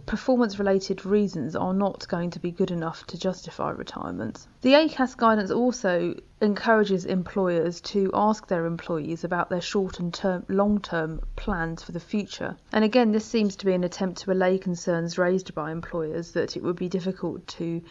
performance 0.06 0.58
related 0.58 1.06
reasons 1.06 1.54
are 1.54 1.72
not 1.72 2.08
going 2.08 2.30
to 2.30 2.40
be 2.40 2.50
good 2.50 2.70
enough 2.70 3.06
to 3.06 3.18
justify 3.18 3.70
retirement. 3.70 4.46
The 4.62 4.74
ACAS 4.74 5.16
guidance 5.16 5.50
also 5.50 6.14
encourages 6.40 7.04
employers 7.04 7.80
to 7.82 8.10
ask 8.12 8.46
their 8.46 8.66
employees 8.66 9.24
about 9.24 9.50
their 9.50 9.60
short 9.60 10.00
and 10.00 10.12
term, 10.12 10.44
long 10.48 10.80
term 10.80 11.20
plans 11.36 11.82
for 11.82 11.92
the 11.92 12.00
future. 12.00 12.56
And 12.72 12.84
again, 12.84 13.12
this 13.12 13.24
seems 13.24 13.56
to 13.56 13.66
be 13.66 13.72
an 13.72 13.84
attempt 13.84 14.20
to 14.22 14.32
allay 14.32 14.58
concerns 14.58 15.18
raised 15.18 15.54
by 15.54 15.70
employers 15.70 16.32
that 16.32 16.56
it 16.56 16.62
would 16.62 16.76
be 16.76 16.88
difficult 16.88 17.46
to 17.58 17.82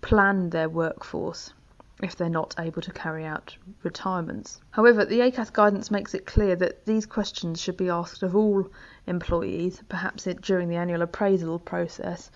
plan 0.00 0.50
their 0.50 0.68
workforce 0.68 1.52
if 2.02 2.16
they're 2.16 2.28
not 2.28 2.54
able 2.58 2.82
to 2.82 2.92
carry 2.92 3.24
out 3.24 3.56
retirements. 3.82 4.60
However, 4.70 5.04
the 5.04 5.20
ACAS 5.20 5.52
guidance 5.52 5.90
makes 5.90 6.14
it 6.14 6.26
clear 6.26 6.56
that 6.56 6.84
these 6.86 7.06
questions 7.06 7.60
should 7.60 7.76
be 7.76 7.88
asked 7.88 8.22
of 8.22 8.34
all 8.34 8.66
employees, 9.06 9.82
perhaps 9.88 10.24
during 10.42 10.68
the 10.68 10.76
annual 10.76 11.02
appraisal 11.02 11.58
process, 11.58 12.30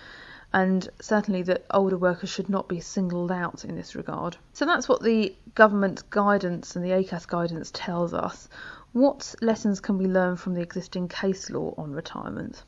and 0.52 0.88
certainly 1.00 1.42
that 1.42 1.66
older 1.72 1.98
workers 1.98 2.30
should 2.30 2.48
not 2.48 2.68
be 2.68 2.80
singled 2.80 3.32
out 3.32 3.64
in 3.64 3.74
this 3.74 3.94
regard. 3.94 4.36
So 4.52 4.64
that's 4.64 4.88
what 4.88 5.02
the 5.02 5.34
government 5.54 6.08
guidance 6.10 6.76
and 6.76 6.84
the 6.84 6.92
ACAS 6.92 7.26
guidance 7.26 7.70
tells 7.74 8.14
us. 8.14 8.48
What 8.92 9.34
lessons 9.42 9.80
can 9.80 9.98
we 9.98 10.06
learn 10.06 10.36
from 10.36 10.54
the 10.54 10.62
existing 10.62 11.08
case 11.08 11.50
law 11.50 11.74
on 11.76 11.92
retirement? 11.92 12.62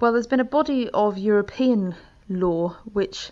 Well, 0.00 0.12
there's 0.12 0.26
been 0.26 0.40
a 0.40 0.44
body 0.44 0.90
of 0.90 1.16
European 1.16 1.94
law 2.28 2.76
which 2.92 3.30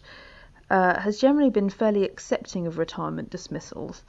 uh, 0.71 0.99
has 1.01 1.19
generally 1.19 1.51
been 1.51 1.71
fairly 1.71 2.05
accepting 2.05 2.67
of 2.67 2.79
retirement 2.79 3.31
dismissals. 3.31 4.03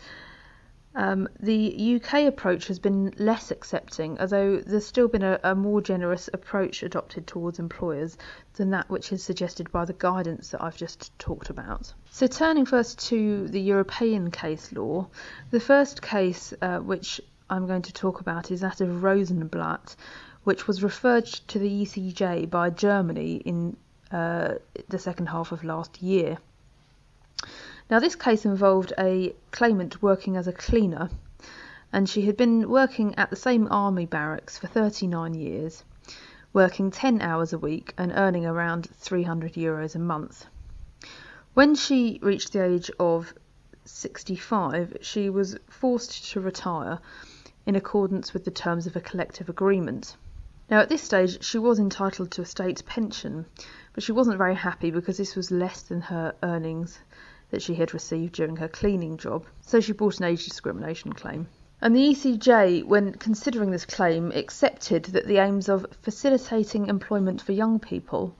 Um, 0.96 1.30
the 1.39 1.96
UK 1.96 2.25
approach 2.25 2.68
has 2.68 2.80
been 2.80 3.13
less 3.18 3.51
accepting, 3.51 4.20
although 4.20 4.58
there's 4.58 4.88
still 4.88 5.08
been 5.08 5.22
a, 5.22 5.39
a, 5.44 5.54
more 5.54 5.82
generous 5.82 6.30
approach 6.34 6.82
adopted 6.82 7.28
towards 7.28 7.60
employers 7.60 8.18
than 8.56 8.72
that 8.72 8.89
which 8.89 9.13
is 9.13 9.24
suggested 9.24 9.72
by 9.72 9.86
the 9.86 9.94
guidance 9.94 10.50
that 10.50 10.63
I've 10.63 10.75
just 10.75 11.18
talked 11.20 11.51
about. 11.51 11.94
So, 12.10 12.25
turning 12.25 12.66
first 12.66 13.08
to 13.10 13.48
the 13.48 13.62
European 13.62 14.32
case 14.32 14.72
law, 14.72 15.08
the 15.51 15.60
first 15.60 16.01
case 16.01 16.54
uh, 16.62 16.80
which 16.80 17.22
I'm 17.51 17.68
going 17.68 17.84
to 17.84 17.94
talk 17.94 18.20
about 18.20 18.50
is 18.50 18.62
that 18.62 18.82
of 18.82 19.04
Rosenbladt, 19.04 19.96
which 20.44 20.68
was 20.68 20.82
referred 20.82 21.25
to 21.25 21.60
the 21.60 21.84
ECJ 21.84 22.50
by 22.50 22.72
Germany 22.72 23.36
in 23.46 23.78
uh, 24.12 24.56
the 24.88 25.00
second 25.00 25.28
half 25.28 25.51
of 25.51 25.63
last 25.63 26.01
year. 26.01 26.39
Now, 27.89 28.00
this 28.00 28.15
case 28.15 28.46
involved 28.46 28.93
a 29.00 29.34
claimant 29.51 30.03
working 30.03 30.38
as 30.38 30.48
a 30.48 30.53
cleaner, 30.53 31.10
and 31.91 32.08
she 32.08 32.24
had 32.27 32.38
been 32.38 32.69
working 32.69 33.15
at 33.15 33.29
the 33.29 33.36
same 33.36 33.67
army 33.72 34.05
barracks 34.05 34.58
for 34.58 34.67
39 34.67 35.34
years, 35.34 35.84
working 36.53 36.91
10 36.91 37.22
hours 37.22 37.51
a 37.51 37.58
week 37.58 37.93
and 37.98 38.12
earning 38.13 38.46
around 38.46 38.89
300 38.93 39.53
euros 39.53 39.96
a 39.96 40.00
month. 40.00 40.46
When 41.53 41.74
she 41.75 42.19
reached 42.22 42.53
the 42.53 42.63
age 42.63 42.91
of 43.00 43.34
65, 43.86 44.98
she 45.01 45.29
was 45.29 45.58
forced 45.67 46.29
to 46.31 46.41
retire 46.41 47.00
in 47.65 47.75
accordance 47.75 48.34
with 48.34 48.46
the 48.46 48.51
terms 48.51 48.86
of 48.86 48.96
a 48.96 49.01
collective 49.01 49.50
agreement. 49.50 50.15
Now, 50.69 50.79
at 50.81 50.89
this 50.89 51.01
stage, 51.01 51.43
she 51.43 51.58
was 51.58 51.79
entitled 51.79 52.29
to 52.31 52.43
a 52.43 52.46
state 52.46 52.86
pension, 52.86 53.46
but 53.93 54.03
she 54.03 54.12
wasn't 54.12 54.38
very 54.38 54.55
happy 54.55 54.91
because 54.91 55.17
this 55.17 55.36
was 55.36 55.50
less 55.50 55.81
than 55.81 56.01
her 56.01 56.36
earnings 56.43 57.00
that 57.51 57.62
she 57.62 57.75
had 57.75 57.94
received 57.94 58.34
during 58.34 58.56
her 58.58 58.68
cleaning 58.68 59.18
job, 59.18 59.46
so 59.62 59.79
she 59.79 59.94
brought 59.94 60.20
an 60.20 60.25
age 60.25 60.46
discrimination 60.46 61.13
claim. 61.13 61.48
And 61.82 61.96
the 61.96 62.10
ECJ, 62.10 62.84
when 62.84 63.13
considering 63.13 63.72
this 63.72 63.86
claim, 63.86 64.32
accepted 64.34 65.06
that 65.06 65.27
the 65.27 65.38
aims 65.38 65.70
of 65.70 65.86
facilitating 66.01 66.88
employment 66.88 67.41
for 67.41 67.53
young 67.53 67.79
people, 67.79 68.36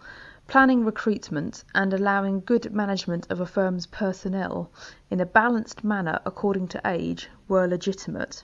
planning 0.48 0.84
recruitment, 0.84 1.64
and 1.74 1.94
allowing 1.94 2.42
good 2.42 2.74
management 2.74 3.26
of 3.30 3.40
a 3.40 3.46
firm's 3.46 3.86
personnel 3.86 4.70
in 5.10 5.22
a 5.22 5.26
balanced 5.26 5.84
manner 5.84 6.20
according 6.26 6.68
to 6.68 6.82
age 6.86 7.30
were 7.48 7.66
legitimate. 7.66 8.44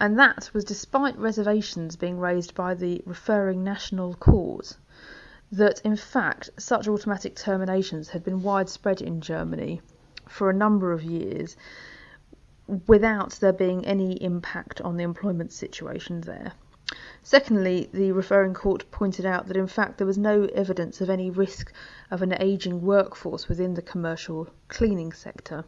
And 0.00 0.18
that 0.18 0.50
was 0.52 0.64
despite 0.64 1.16
reservations 1.16 1.94
being 1.94 2.18
raised 2.18 2.54
by 2.54 2.74
the 2.74 3.00
referring 3.06 3.62
national 3.62 4.14
court 4.14 4.76
that 5.56 5.80
in 5.80 5.96
fact 5.96 6.50
such 6.58 6.88
automatic 6.88 7.36
terminations 7.36 8.08
had 8.08 8.24
been 8.24 8.42
widespread 8.42 9.00
in 9.00 9.20
Germany 9.20 9.80
for 10.28 10.50
a 10.50 10.54
number 10.54 10.92
of 10.92 11.02
years 11.02 11.56
without 12.86 13.30
there 13.40 13.52
being 13.52 13.84
any 13.84 14.12
impact 14.22 14.80
on 14.80 14.96
the 14.96 15.04
employment 15.04 15.52
situation 15.52 16.20
there. 16.22 16.52
Secondly, 17.22 17.88
the 17.92 18.12
referring 18.12 18.54
court 18.54 18.90
pointed 18.90 19.24
out 19.26 19.46
that 19.46 19.56
in 19.56 19.66
fact 19.66 19.98
there 19.98 20.06
was 20.06 20.18
no 20.18 20.44
evidence 20.54 21.00
of 21.00 21.10
any 21.10 21.30
risk 21.30 21.72
of 22.10 22.22
an 22.22 22.34
ageing 22.40 22.82
workforce 22.82 23.48
within 23.48 23.74
the 23.74 23.82
commercial 23.82 24.48
cleaning 24.68 25.12
sector. 25.12 25.64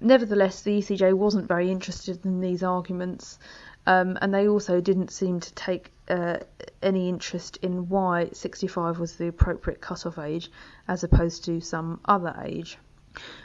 Nevertheless, 0.00 0.62
the 0.62 0.78
ECJ 0.78 1.14
wasn't 1.14 1.46
very 1.48 1.70
interested 1.70 2.24
in 2.24 2.40
these 2.40 2.62
arguments, 2.62 3.38
um, 3.86 4.18
and 4.20 4.34
they 4.34 4.48
also 4.48 4.80
didn't 4.80 5.12
seem 5.12 5.40
to 5.40 5.54
take 5.54 5.92
uh, 6.12 6.38
any 6.82 7.08
interest 7.08 7.56
in 7.62 7.88
why 7.88 8.28
65 8.32 8.98
was 8.98 9.16
the 9.16 9.28
appropriate 9.28 9.80
cut-off 9.80 10.18
age 10.18 10.50
as 10.86 11.02
opposed 11.02 11.44
to 11.46 11.58
some 11.60 11.98
other 12.04 12.34
age. 12.44 12.76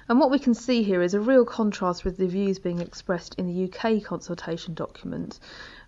And 0.09 0.19
what 0.19 0.31
we 0.31 0.39
can 0.39 0.53
see 0.53 0.83
here 0.83 1.01
is 1.01 1.13
a 1.13 1.19
real 1.21 1.45
contrast 1.45 2.03
with 2.03 2.17
the 2.17 2.27
views 2.27 2.59
being 2.59 2.79
expressed 2.79 3.35
in 3.35 3.47
the 3.47 3.63
UK 3.65 4.03
consultation 4.03 4.73
document, 4.73 5.39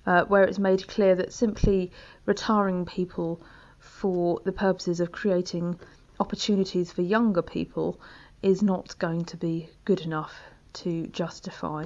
uh, 0.05 0.23
where 0.25 0.43
it's 0.43 0.59
made 0.59 0.87
clear 0.87 1.15
that 1.15 1.33
simply 1.33 1.91
retiring 2.25 2.85
people 2.85 3.41
for 3.79 4.39
the 4.45 4.51
purposes 4.53 5.01
of 5.01 5.11
creating 5.11 5.77
opportunities 6.19 6.93
for 6.93 7.01
younger 7.01 7.41
people 7.41 7.99
is 8.41 8.63
not 8.63 8.97
going 8.99 9.25
to 9.25 9.35
be 9.35 9.69
good 9.83 9.99
enough 10.01 10.33
to 10.71 11.07
justify 11.07 11.83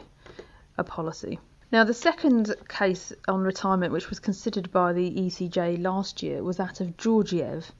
a 0.77 0.83
policy. 0.83 1.39
Now, 1.73 1.83
the 1.83 1.93
second 1.95 2.53
case 2.69 3.11
on 3.27 3.41
retirement, 3.41 3.91
which 3.91 4.11
was 4.11 4.19
considered 4.19 4.71
by 4.71 4.93
the 4.93 5.09
ECJ 5.09 5.81
last 5.81 6.21
year, 6.21 6.43
was 6.43 6.57
that 6.57 6.79
of 6.79 6.97
Georgiev, 6.97 7.71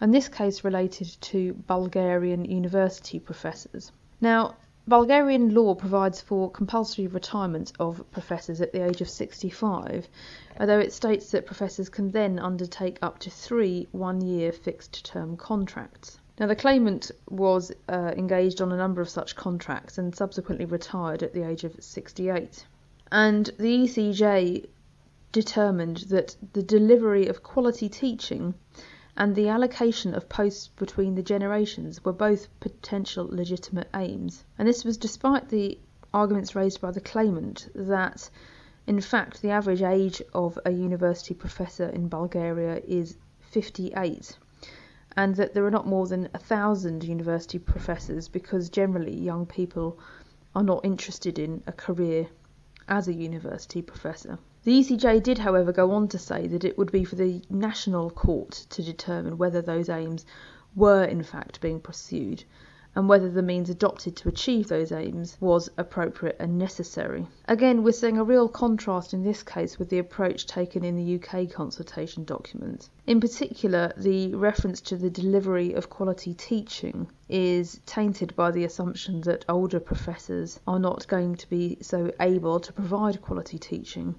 and 0.00 0.14
this 0.14 0.28
case 0.28 0.62
related 0.62 1.08
to 1.22 1.54
Bulgarian 1.66 2.44
university 2.44 3.18
professors. 3.18 3.90
Now, 4.20 4.54
Bulgarian 4.86 5.52
law 5.52 5.74
provides 5.74 6.20
for 6.20 6.48
compulsory 6.48 7.08
retirement 7.08 7.72
of 7.80 8.08
professors 8.12 8.60
at 8.60 8.72
the 8.72 8.84
age 8.86 9.00
of 9.00 9.10
65, 9.10 10.06
although 10.60 10.78
it 10.78 10.92
states 10.92 11.32
that 11.32 11.46
professors 11.46 11.88
can 11.88 12.12
then 12.12 12.38
undertake 12.38 12.96
up 13.02 13.18
to 13.18 13.30
three 13.30 13.88
one 13.90 14.20
year 14.20 14.52
fixed 14.52 15.04
term 15.04 15.36
contracts. 15.36 16.20
Now, 16.38 16.46
the 16.46 16.54
claimant 16.54 17.10
was 17.28 17.72
uh, 17.88 18.12
engaged 18.16 18.62
on 18.62 18.70
a 18.70 18.76
number 18.76 19.00
of 19.00 19.08
such 19.08 19.34
contracts 19.34 19.98
and 19.98 20.14
subsequently 20.14 20.66
retired 20.66 21.24
at 21.24 21.34
the 21.34 21.42
age 21.42 21.64
of 21.64 21.74
68 21.82 22.64
and 23.12 23.46
the 23.58 23.84
ECJ 23.84 24.66
determined 25.32 25.98
that 26.08 26.34
the 26.54 26.62
delivery 26.62 27.28
of 27.28 27.42
quality 27.42 27.88
teaching 27.88 28.54
and 29.16 29.34
the 29.34 29.48
allocation 29.48 30.14
of 30.14 30.28
posts 30.28 30.68
between 30.68 31.14
the 31.14 31.22
generations 31.22 32.04
were 32.04 32.12
both 32.12 32.48
potential 32.60 33.26
legitimate 33.30 33.88
aims. 33.94 34.44
And 34.58 34.66
this 34.66 34.84
was 34.84 34.96
despite 34.96 35.48
the 35.48 35.78
arguments 36.12 36.54
raised 36.54 36.80
by 36.80 36.90
the 36.90 37.00
claimant 37.00 37.68
that, 37.74 38.28
in 38.86 39.00
fact, 39.00 39.40
the 39.40 39.50
average 39.50 39.82
age 39.82 40.20
of 40.34 40.58
a 40.64 40.70
university 40.70 41.34
professor 41.34 41.88
in 41.90 42.08
Bulgaria 42.08 42.82
is 42.86 43.16
58, 43.40 44.36
and 45.16 45.34
that 45.36 45.54
there 45.54 45.64
are 45.64 45.70
not 45.70 45.86
more 45.86 46.06
than 46.06 46.28
a 46.34 46.38
thousand 46.38 47.04
university 47.04 47.58
professors 47.58 48.28
because 48.28 48.68
generally 48.68 49.16
young 49.16 49.46
people 49.46 49.98
are 50.54 50.62
not 50.62 50.84
interested 50.84 51.38
in 51.38 51.62
a 51.66 51.72
career 51.72 52.28
as 52.88 53.08
a 53.08 53.12
university 53.12 53.82
professor. 53.82 54.38
The 54.64 54.80
ECJ 54.80 55.22
did, 55.22 55.38
however, 55.38 55.72
go 55.72 55.92
on 55.92 56.08
to 56.08 56.18
say 56.18 56.46
that 56.48 56.64
it 56.64 56.78
would 56.78 56.92
be 56.92 57.04
for 57.04 57.16
the 57.16 57.42
national 57.50 58.10
court 58.10 58.66
to 58.70 58.82
determine 58.82 59.38
whether 59.38 59.62
those 59.62 59.88
aims 59.88 60.24
were 60.74 61.04
in 61.04 61.22
fact 61.22 61.60
being 61.60 61.80
pursued 61.80 62.44
and 62.96 63.10
whether 63.10 63.30
the 63.30 63.42
means 63.42 63.68
adopted 63.68 64.16
to 64.16 64.28
achieve 64.28 64.68
those 64.68 64.90
aims 64.90 65.36
was 65.38 65.68
appropriate 65.76 66.34
and 66.40 66.58
necessary. 66.58 67.26
Again, 67.46 67.84
we're 67.84 67.92
seeing 67.92 68.16
a 68.16 68.24
real 68.24 68.48
contrast 68.48 69.12
in 69.12 69.22
this 69.22 69.42
case 69.42 69.78
with 69.78 69.90
the 69.90 69.98
approach 69.98 70.46
taken 70.46 70.82
in 70.82 70.96
the 70.96 71.16
UK 71.16 71.50
consultation 71.52 72.24
document. 72.24 72.88
In 73.06 73.20
particular, 73.20 73.92
the 73.98 74.34
reference 74.34 74.80
to 74.80 74.96
the 74.96 75.10
delivery 75.10 75.74
of 75.74 75.90
quality 75.90 76.32
teaching 76.32 77.06
is 77.28 77.78
tainted 77.84 78.34
by 78.34 78.50
the 78.50 78.64
assumption 78.64 79.20
that 79.20 79.44
older 79.46 79.78
professors 79.78 80.58
are 80.66 80.78
not 80.78 81.06
going 81.06 81.34
to 81.36 81.50
be 81.50 81.76
so 81.82 82.10
able 82.18 82.58
to 82.60 82.72
provide 82.72 83.20
quality 83.20 83.58
teaching. 83.58 84.14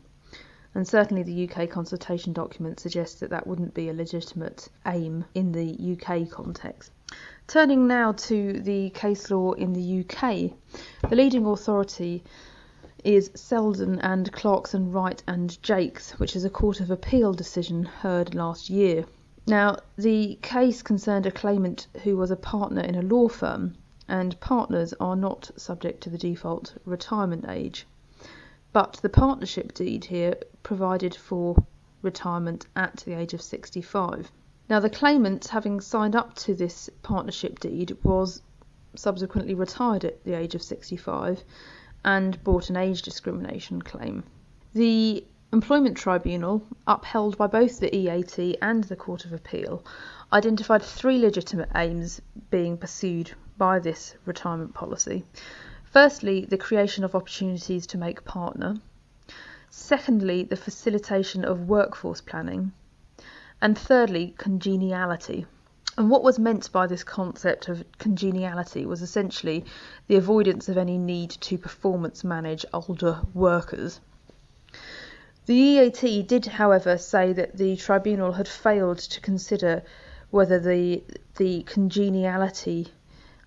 And 0.76 0.88
certainly 0.88 1.24
the 1.24 1.50
UK 1.50 1.68
consultation 1.68 2.32
document 2.32 2.80
suggests 2.80 3.20
that 3.22 3.32
that 3.32 3.48
wouldn't 3.48 3.74
be 3.74 3.90
a 3.90 3.94
legitimate 3.94 4.70
aim 4.86 5.26
in 5.34 5.52
the 5.52 5.98
UK 5.98 6.30
context. 6.30 6.92
Turning 7.48 7.88
now 7.88 8.12
to 8.12 8.60
the 8.60 8.90
case 8.90 9.32
law 9.32 9.54
in 9.54 9.72
the 9.72 10.02
UK, 10.02 10.52
the 11.10 11.16
leading 11.16 11.46
authority 11.46 12.22
is 13.06 13.32
Seldon 13.36 14.00
and 14.00 14.30
Clarkson 14.34 14.92
Wright 14.92 15.24
and 15.26 15.58
Jakes, 15.64 16.20
which 16.20 16.36
is 16.36 16.44
a 16.44 16.50
Court 16.50 16.82
of 16.82 16.92
Appeal 16.92 17.32
decision 17.32 17.84
heard 17.84 18.36
last 18.36 18.70
year. 18.70 19.06
Now, 19.48 19.78
the 19.96 20.38
case 20.42 20.82
concerned 20.82 21.26
a 21.26 21.32
claimant 21.32 21.88
who 22.04 22.18
was 22.18 22.32
a 22.32 22.36
partner 22.36 22.82
in 22.82 22.96
a 22.96 23.02
law 23.02 23.30
firm, 23.30 23.76
and 24.10 24.38
partners 24.42 24.94
are 25.00 25.16
not 25.16 25.50
subject 25.56 26.02
to 26.04 26.10
the 26.10 26.18
default 26.18 26.74
retirement 26.84 27.46
age. 27.48 27.88
But 28.74 29.00
the 29.02 29.08
partnership 29.08 29.74
deed 29.74 30.04
here 30.04 30.36
provided 30.64 31.16
for 31.16 31.56
retirement 32.02 32.68
at 32.76 32.98
the 33.06 33.14
age 33.14 33.34
of 33.34 33.42
65. 33.42 34.30
Now, 34.70 34.82
the 34.82 34.90
claimant, 34.90 35.48
having 35.48 35.80
signed 35.80 36.14
up 36.14 36.36
to 36.36 36.54
this 36.54 36.90
partnership 37.02 37.60
deed, 37.60 37.96
was 38.04 38.42
subsequently 38.96 39.54
retired 39.54 40.04
at 40.04 40.24
the 40.26 40.34
age 40.34 40.56
of 40.56 40.62
65 40.62 41.44
and 42.04 42.44
brought 42.44 42.70
an 42.70 42.76
age 42.76 43.02
discrimination 43.02 43.82
claim. 43.82 44.24
The 44.74 45.24
Employment 45.54 45.96
Tribunal, 45.96 46.64
upheld 46.86 47.38
by 47.38 47.48
both 47.48 47.80
the 47.80 47.96
EAT 47.96 48.58
and 48.62 48.84
the 48.84 48.98
Court 48.98 49.24
of 49.24 49.32
Appeal, 49.32 49.86
identified 50.34 50.84
three 50.84 51.18
legitimate 51.18 51.70
aims 51.74 52.22
being 52.50 52.78
pursued 52.78 53.32
by 53.58 53.80
this 53.80 54.16
retirement 54.26 54.74
policy. 54.74 55.26
Firstly, 55.86 56.44
the 56.44 56.58
creation 56.58 57.06
of 57.06 57.16
opportunities 57.16 57.88
to 57.88 57.98
make 57.98 58.26
partner. 58.26 58.76
Secondly, 59.70 60.44
the 60.44 60.58
facilitation 60.58 61.46
of 61.46 61.70
workforce 61.70 62.20
planning 62.20 62.74
and 63.62 63.78
thirdly, 63.78 64.34
congeniality. 64.38 65.46
And 65.98 66.12
what 66.12 66.24
was 66.24 66.38
meant 66.38 66.72
by 66.72 66.86
this 66.86 67.04
concept 67.04 67.70
of 67.70 67.84
congeniality 67.98 68.86
was 68.86 69.02
essentially 69.02 69.66
the 70.08 70.16
avoidance 70.16 70.70
of 70.70 70.78
any 70.78 70.98
need 70.98 71.32
to 71.32 71.58
performance 71.58 72.24
manage 72.24 72.66
older 72.72 73.22
workers. 73.34 74.00
The 75.48 75.56
EAT 75.56 76.28
did, 76.28 76.46
however, 76.46 76.98
say 76.98 77.34
that 77.34 77.58
the 77.58 77.76
tribunal 77.78 78.34
had 78.34 78.48
failed 78.48 79.00
to 79.00 79.22
consider 79.22 79.82
whether 80.30 80.60
the 80.60 81.04
the 81.38 81.64
congeniality 81.64 82.90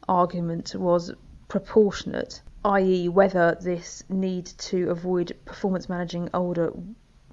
argument 0.09 0.75
was 0.75 1.13
proportionate, 1.47 2.41
i.e., 2.65 3.09
whether 3.09 3.57
this 3.61 4.03
need 4.09 4.47
to 4.47 4.91
avoid 4.91 5.37
performance 5.45 5.89
managing 5.89 6.31
older 6.33 6.73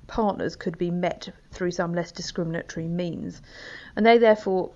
partners 0.07 0.55
could 0.55 0.77
be 0.77 0.89
met 0.89 1.29
through 1.51 1.71
some 1.71 1.93
less 1.93 2.11
discriminatory 2.11 2.87
means. 2.87 3.41
And 3.95 4.05
they 4.05 4.17
therefore 4.17 4.71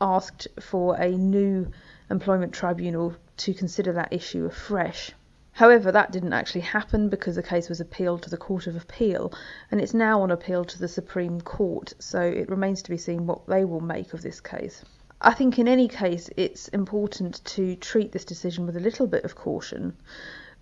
asked 0.00 0.48
for 0.60 0.96
a 0.96 1.10
new 1.10 1.70
employment 2.10 2.52
tribunal 2.52 3.14
to 3.38 3.54
consider 3.54 3.92
that 3.92 4.12
issue 4.12 4.46
afresh. 4.46 5.12
However, 5.52 5.90
that 5.90 6.12
didn't 6.12 6.34
actually 6.34 6.60
happen 6.60 7.08
because 7.08 7.36
the 7.36 7.42
case 7.42 7.68
was 7.68 7.80
appealed 7.80 8.22
to 8.22 8.30
the 8.30 8.36
Court 8.36 8.66
of 8.66 8.76
Appeal 8.76 9.32
and 9.70 9.80
it's 9.80 9.94
now 9.94 10.20
on 10.20 10.30
appeal 10.30 10.64
to 10.66 10.78
the 10.78 10.88
Supreme 10.88 11.40
Court, 11.40 11.94
so 11.98 12.20
it 12.20 12.50
remains 12.50 12.82
to 12.82 12.90
be 12.90 12.98
seen 12.98 13.26
what 13.26 13.46
they 13.46 13.64
will 13.64 13.80
make 13.80 14.12
of 14.12 14.20
this 14.20 14.40
case. 14.40 14.84
I 15.20 15.32
think 15.32 15.58
in 15.58 15.66
any 15.66 15.88
case 15.88 16.28
it's 16.36 16.68
important 16.68 17.42
to 17.46 17.74
treat 17.76 18.12
this 18.12 18.26
decision 18.26 18.66
with 18.66 18.76
a 18.76 18.80
little 18.80 19.06
bit 19.06 19.24
of 19.24 19.34
caution 19.34 19.96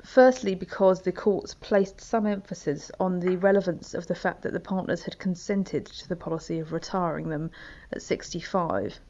Firstly, 0.06 0.54
because 0.54 1.00
the 1.00 1.12
courts 1.12 1.54
placed 1.54 1.99
some 1.99 2.26
emphasis 2.26 2.90
on 3.00 3.20
the 3.20 3.37
relevance 3.37 3.94
of 3.94 4.07
the 4.07 4.14
fact 4.14 4.42
that 4.42 4.52
the 4.52 4.61
partners 4.61 5.02
had 5.02 5.18
consented 5.18 5.87
to 5.87 6.07
the 6.07 6.14
policy 6.14 6.59
of 6.59 6.72
retiring 6.72 7.31
them 7.31 7.50
at 7.90 8.02
65. 8.02 9.00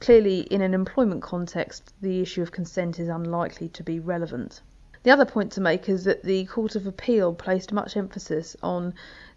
Clearly, 0.00 0.40
in 0.40 0.62
an 0.62 0.72
employment 0.72 1.20
context, 1.20 1.92
the 2.00 2.22
issue 2.22 2.40
of 2.40 2.50
consent 2.50 2.98
is 2.98 3.08
unlikely 3.08 3.68
to 3.68 3.82
be 3.82 4.00
relevant. 4.00 4.62
The 5.02 5.10
other 5.10 5.26
point 5.26 5.52
to 5.52 5.60
make 5.60 5.86
is 5.86 6.04
that 6.04 6.22
the 6.22 6.46
Court 6.46 6.76
of 6.76 6.86
Appeal 6.86 7.34
placed 7.34 7.70
much 7.70 7.94
emphasis 7.94 8.56
on 8.62 8.94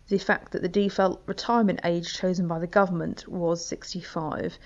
the 0.07 0.17
fact 0.17 0.53
that 0.53 0.61
the 0.61 0.69
default 0.69 1.21
retirement 1.25 1.81
age 1.83 2.13
chosen 2.13 2.47
by 2.47 2.57
the 2.57 2.67
government 2.67 3.27
was 3.27 3.65
65, 3.65 4.57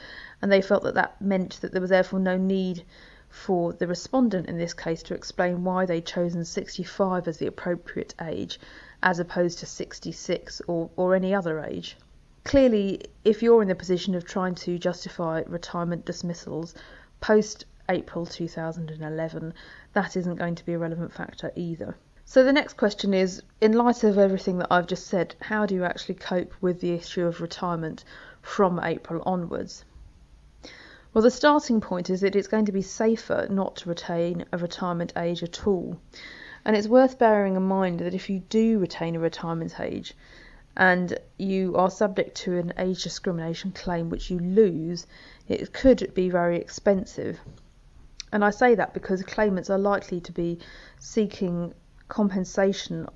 and 0.44 0.52
they 0.52 0.62
felt 0.62 0.84
that 0.84 0.94
that 0.94 1.20
meant 1.20 1.60
that 1.62 1.72
there 1.72 1.82
was 1.82 1.90
therefore 1.90 2.20
no 2.20 2.38
need 2.38 2.86
for 3.34 3.74
the 3.74 3.88
respondent 3.88 4.48
in 4.48 4.60
this 4.60 4.76
case 4.76 5.02
to 5.02 5.16
explain 5.16 5.64
why 5.64 5.88
they'd 5.88 6.06
chosen 6.06 6.46
65 6.46 7.28
as 7.28 7.40
the 7.40 7.48
appropriate 7.48 8.14
age 8.22 8.60
as 9.02 9.18
opposed 9.18 9.58
to 9.58 9.66
66 9.66 10.62
or, 10.68 10.92
or 10.96 11.16
any 11.16 11.34
other 11.34 11.60
age. 11.60 11.98
Clearly, 12.44 13.02
if 13.26 13.42
you're 13.42 13.64
in 13.64 13.68
the 13.70 13.76
position 13.76 14.14
of 14.14 14.24
trying 14.24 14.54
to 14.56 14.78
justify 14.78 15.42
retirement 15.48 16.06
dismissals 16.06 16.76
post 17.22 17.66
April 17.90 18.28
2011, 18.28 19.54
that 19.94 20.16
isn't 20.16 20.36
going 20.36 20.54
to 20.54 20.66
be 20.66 20.74
a 20.74 20.80
relevant 20.80 21.12
factor 21.12 21.52
either. 21.56 21.98
So 22.26 22.44
the 22.44 22.54
next 22.54 22.78
question 22.78 23.16
is 23.16 23.42
in 23.60 23.74
light 23.74 24.04
of 24.04 24.20
everything 24.20 24.60
that 24.60 24.72
I've 24.72 24.88
just 24.88 25.08
said, 25.08 25.36
how 25.42 25.66
do 25.66 25.74
you 25.74 25.84
actually 25.84 26.16
cope 26.16 26.54
with 26.62 26.82
the 26.82 26.92
issue 26.92 27.26
of 27.26 27.42
retirement 27.42 28.04
from 28.44 28.80
April 28.80 29.24
onwards? 29.26 29.86
Well, 31.14 31.22
the 31.22 31.30
starting 31.30 31.80
point 31.80 32.10
is 32.10 32.22
that 32.22 32.36
it's 32.36 32.48
going 32.48 32.66
to 32.66 32.72
be 32.72 32.82
safer 32.82 33.46
not 33.48 33.76
to 33.78 33.90
retain 33.90 34.46
a 34.52 34.58
retirement 34.58 35.14
age 35.16 35.44
at 35.44 35.68
all. 35.68 35.98
And 36.66 36.76
it's 36.76 36.88
worth 36.88 37.20
bearing 37.20 37.56
in 37.56 37.62
mind 37.62 38.00
that 38.00 38.16
if 38.16 38.32
you 38.32 38.40
do 38.40 38.80
retain 38.80 39.16
a 39.16 39.20
retirement 39.20 39.80
age 39.80 40.16
and 40.76 41.20
you 41.38 41.76
are 41.76 41.92
subject 41.92 42.36
to 42.38 42.58
an 42.58 42.74
age 42.80 43.04
discrimination 43.04 43.72
claim 43.72 44.10
which 44.10 44.32
you 44.32 44.40
lose, 44.40 45.06
it 45.48 45.72
could 45.72 46.12
be 46.16 46.32
very 46.32 46.58
expensive. 46.58 47.40
And 48.32 48.44
I 48.44 48.50
say 48.50 48.74
that 48.74 48.96
because 48.96 49.22
claimants 49.22 49.70
are 49.70 49.78
likely 49.78 50.20
to 50.22 50.32
be 50.32 50.58
seeking 50.98 51.76
compensation 52.08 53.08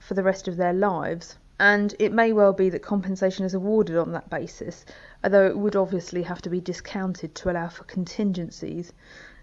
for 0.00 0.14
the 0.14 0.22
rest 0.22 0.48
of 0.48 0.56
their 0.56 0.72
lives. 0.72 1.36
And 1.60 1.94
it 2.00 2.12
may 2.12 2.32
well 2.32 2.52
be 2.52 2.68
that 2.70 2.82
compensation 2.82 3.44
is 3.44 3.54
awarded 3.54 3.96
on 3.96 4.10
that 4.12 4.28
basis, 4.28 4.84
although 5.22 5.46
it 5.46 5.56
would 5.56 5.76
obviously 5.76 6.22
have 6.22 6.42
to 6.42 6.50
be 6.50 6.60
discounted 6.60 7.34
to 7.36 7.50
allow 7.50 7.68
for 7.68 7.84
contingencies, 7.84 8.92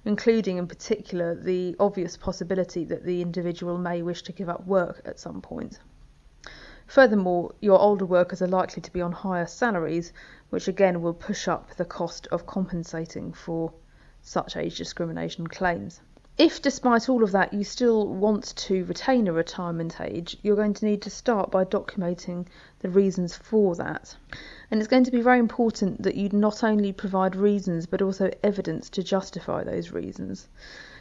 including 0.03 0.57
in 0.57 0.67
particular 0.67 1.35
the 1.35 1.75
obvious 1.79 2.17
possibility 2.17 2.83
that 2.83 3.05
the 3.05 3.21
individual 3.21 3.77
may 3.77 4.01
wish 4.01 4.23
to 4.23 4.33
give 4.33 4.49
up 4.49 4.67
work 4.67 5.01
at 5.05 5.19
some 5.19 5.41
point. 5.41 5.79
Furthermore, 6.85 7.53
your 7.61 7.79
older 7.79 8.05
workers 8.05 8.41
are 8.41 8.47
likely 8.47 8.81
to 8.81 8.91
be 8.91 9.01
on 9.01 9.13
higher 9.13 9.45
salaries, 9.45 10.11
which 10.49 10.67
again 10.67 11.01
will 11.01 11.13
push 11.13 11.47
up 11.47 11.73
the 11.75 11.85
cost 11.85 12.27
of 12.27 12.45
compensating 12.45 13.31
for 13.31 13.71
such 14.21 14.57
age 14.57 14.77
discrimination 14.77 15.47
claims. 15.47 16.01
If, 16.41 16.59
despite 16.59 17.07
all 17.07 17.21
of 17.21 17.33
that, 17.33 17.53
you 17.53 17.63
still 17.63 18.07
want 18.07 18.55
to 18.55 18.83
retain 18.85 19.27
a 19.27 19.31
retirement 19.31 20.01
age, 20.01 20.35
you're 20.41 20.55
going 20.55 20.73
to 20.73 20.85
need 20.85 21.03
to 21.03 21.11
start 21.11 21.51
by 21.51 21.65
documenting 21.65 22.47
the 22.79 22.89
reasons 22.89 23.35
for 23.35 23.75
that. 23.75 24.17
And 24.71 24.81
it's 24.81 24.87
going 24.87 25.03
to 25.03 25.11
be 25.11 25.21
very 25.21 25.37
important 25.37 26.01
that 26.01 26.15
you 26.15 26.29
not 26.29 26.63
only 26.63 26.93
provide 26.93 27.35
reasons 27.35 27.85
but 27.85 28.01
also 28.01 28.31
evidence 28.43 28.89
to 28.89 29.03
justify 29.03 29.63
those 29.63 29.91
reasons. 29.91 30.47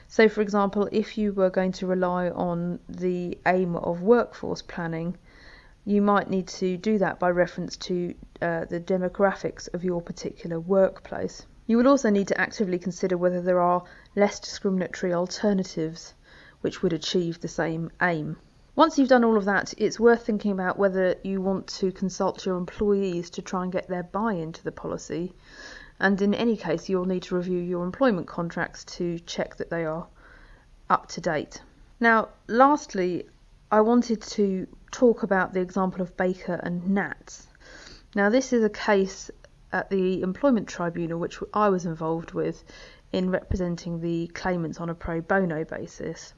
So, 0.09 0.29
for 0.29 0.43
example, 0.43 0.91
if 0.93 1.17
you 1.17 1.33
were 1.33 1.49
going 1.49 1.73
to 1.73 1.87
rely 1.87 2.29
on 2.29 2.79
the 2.87 3.39
aim 3.47 3.77
of 3.77 4.03
workforce 4.03 4.61
planning, 4.61 5.17
you 5.87 6.03
might 6.03 6.29
need 6.29 6.49
to 6.49 6.77
do 6.77 6.99
that 6.99 7.19
by 7.19 7.31
reference 7.31 7.79
to 7.89 8.15
uh, 8.43 8.67
the 8.67 8.79
demographics 8.79 9.73
of 9.73 9.85
your 9.85 10.03
particular 10.03 10.61
workplace. 10.61 11.47
You 11.71 11.77
will 11.77 11.87
also 11.87 12.11
need 12.11 12.27
to 12.27 12.41
actively 12.41 12.81
consider 12.81 13.17
whether 13.17 13.41
there 13.41 13.61
are 13.61 13.85
less 14.17 14.41
discriminatory 14.41 15.15
alternatives 15.15 16.15
which 16.63 16.83
would 16.83 16.93
achieve 16.93 17.39
the 17.39 17.47
same 17.47 17.93
aim. 18.03 18.39
Once 18.75 18.99
you've 18.99 19.09
done 19.09 19.23
all 19.23 19.37
of 19.37 19.45
that, 19.45 19.73
it's 19.79 20.01
worth 20.01 20.27
thinking 20.27 20.51
about 20.51 20.81
whether 20.81 21.15
you 21.23 21.41
want 21.41 21.69
to 21.69 21.93
consult 21.93 22.45
your 22.45 22.57
employees 22.57 23.31
to 23.31 23.41
try 23.41 23.63
and 23.63 23.71
get 23.71 23.87
their 23.87 24.03
buy 24.03 24.33
in 24.33 24.51
to 24.51 24.65
the 24.65 24.73
policy. 24.73 25.33
And 26.01 26.21
in 26.21 26.35
any 26.35 26.57
case, 26.57 26.89
you'll 26.89 27.05
need 27.05 27.23
to 27.23 27.37
review 27.37 27.61
your 27.61 27.85
employment 27.85 28.27
contracts 28.27 28.85
to 28.97 29.21
check 29.21 29.55
that 29.59 29.71
they 29.71 29.85
are 29.85 30.09
up 30.89 31.07
to 31.11 31.21
date. 31.21 31.63
Now, 32.01 32.31
lastly, 32.49 33.29
I 33.71 33.83
wanted 33.83 34.23
to 34.23 34.67
talk 34.91 35.23
about 35.23 35.55
the 35.55 35.61
example 35.61 36.03
of 36.03 36.17
Baker 36.17 36.59
and 36.65 36.91
Nats. 36.91 37.47
Now, 38.17 38.29
this 38.29 38.53
is 38.53 38.65
a 38.65 38.71
case 38.71 39.31
at 39.73 39.91
the 39.91 40.23
Employment 40.23 40.69
Tribunal, 40.69 41.19
which 41.19 41.39
I 41.55 41.69
was 41.69 41.87
involved 41.87 42.33
with 42.33 42.65
in 43.13 43.31
representing 43.31 44.01
the 44.01 44.27
claimants 44.29 44.81
on 44.81 44.89
a 44.89 44.95
pro 44.95 45.21
bono 45.21 45.65
basis. 45.65 46.35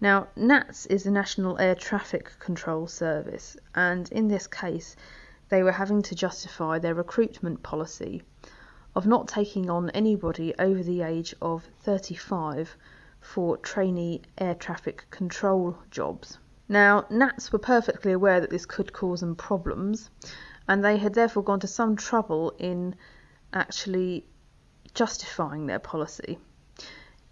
Now, 0.00 0.28
NATS 0.36 0.86
is 0.86 1.04
the 1.04 1.10
National 1.10 1.58
Air 1.58 1.74
Traffic 1.74 2.30
Control 2.38 2.86
Service, 2.86 3.56
and 3.74 4.10
in 4.12 4.28
this 4.28 4.46
case, 4.46 4.94
they 5.48 5.62
were 5.62 5.72
having 5.72 6.02
to 6.02 6.14
justify 6.14 6.78
their 6.78 6.94
recruitment 6.94 7.62
policy 7.62 8.22
of 8.94 9.06
not 9.06 9.28
taking 9.28 9.70
on 9.70 9.90
anybody 9.90 10.54
over 10.58 10.82
the 10.82 11.02
age 11.02 11.34
of 11.40 11.68
35 11.80 12.76
for 13.20 13.56
trainee 13.56 14.22
air 14.38 14.54
traffic 14.54 15.04
control 15.10 15.78
jobs. 15.90 16.38
Now, 16.68 17.06
Nats 17.10 17.52
were 17.52 17.58
perfectly 17.58 18.12
aware 18.12 18.40
that 18.40 18.50
this 18.50 18.66
could 18.66 18.92
cause 18.92 19.20
them 19.20 19.36
problems, 19.36 20.10
and 20.68 20.84
they 20.84 20.96
had 20.96 21.14
therefore 21.14 21.42
gone 21.42 21.60
to 21.60 21.66
some 21.66 21.96
trouble 21.96 22.54
in 22.58 22.94
actually 23.52 24.24
justifying 24.94 25.66
their 25.66 25.78
policy. 25.78 26.38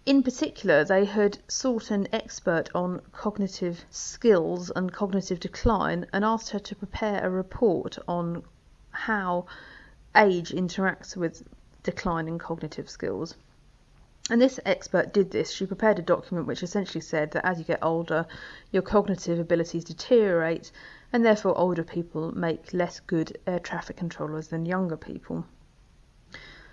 In 0.05 0.21
particular, 0.21 0.83
they 0.83 1.05
had 1.05 1.39
sought 1.47 1.89
an 1.89 2.07
expert 2.13 2.69
on 2.75 3.01
cognitive 3.11 3.85
skills 3.89 4.71
and 4.75 4.93
cognitive 4.93 5.39
decline 5.39 6.05
and 6.13 6.23
asked 6.23 6.51
her 6.51 6.59
to 6.59 6.75
prepare 6.75 7.25
a 7.25 7.29
report 7.29 7.97
on 8.07 8.43
how 8.91 9.47
age 10.15 10.51
interacts 10.51 11.17
with 11.17 11.43
decline 11.81 12.27
in 12.27 12.37
cognitive 12.37 12.87
skills. 12.87 13.35
And 14.29 14.41
this 14.41 14.59
expert 14.65 15.13
did 15.13 15.31
this. 15.31 15.51
She 15.51 15.65
prepared 15.65 15.99
a 15.99 16.03
document 16.03 16.47
which 16.47 16.63
essentially 16.63 17.01
said 17.01 17.31
that 17.31 17.45
as 17.45 17.59
you 17.59 17.65
get 17.65 17.83
older, 17.83 18.25
your 18.71 18.81
cognitive 18.81 19.39
abilities 19.39 19.83
deteriorate, 19.83 20.71
and 21.13 21.25
therefore 21.25 21.57
older 21.57 21.83
people 21.83 22.31
make 22.37 22.73
less 22.73 22.99
good 22.99 23.37
air 23.47 23.59
traffic 23.59 23.97
controllers 23.97 24.47
than 24.49 24.65
younger 24.65 24.97
people. 24.97 25.45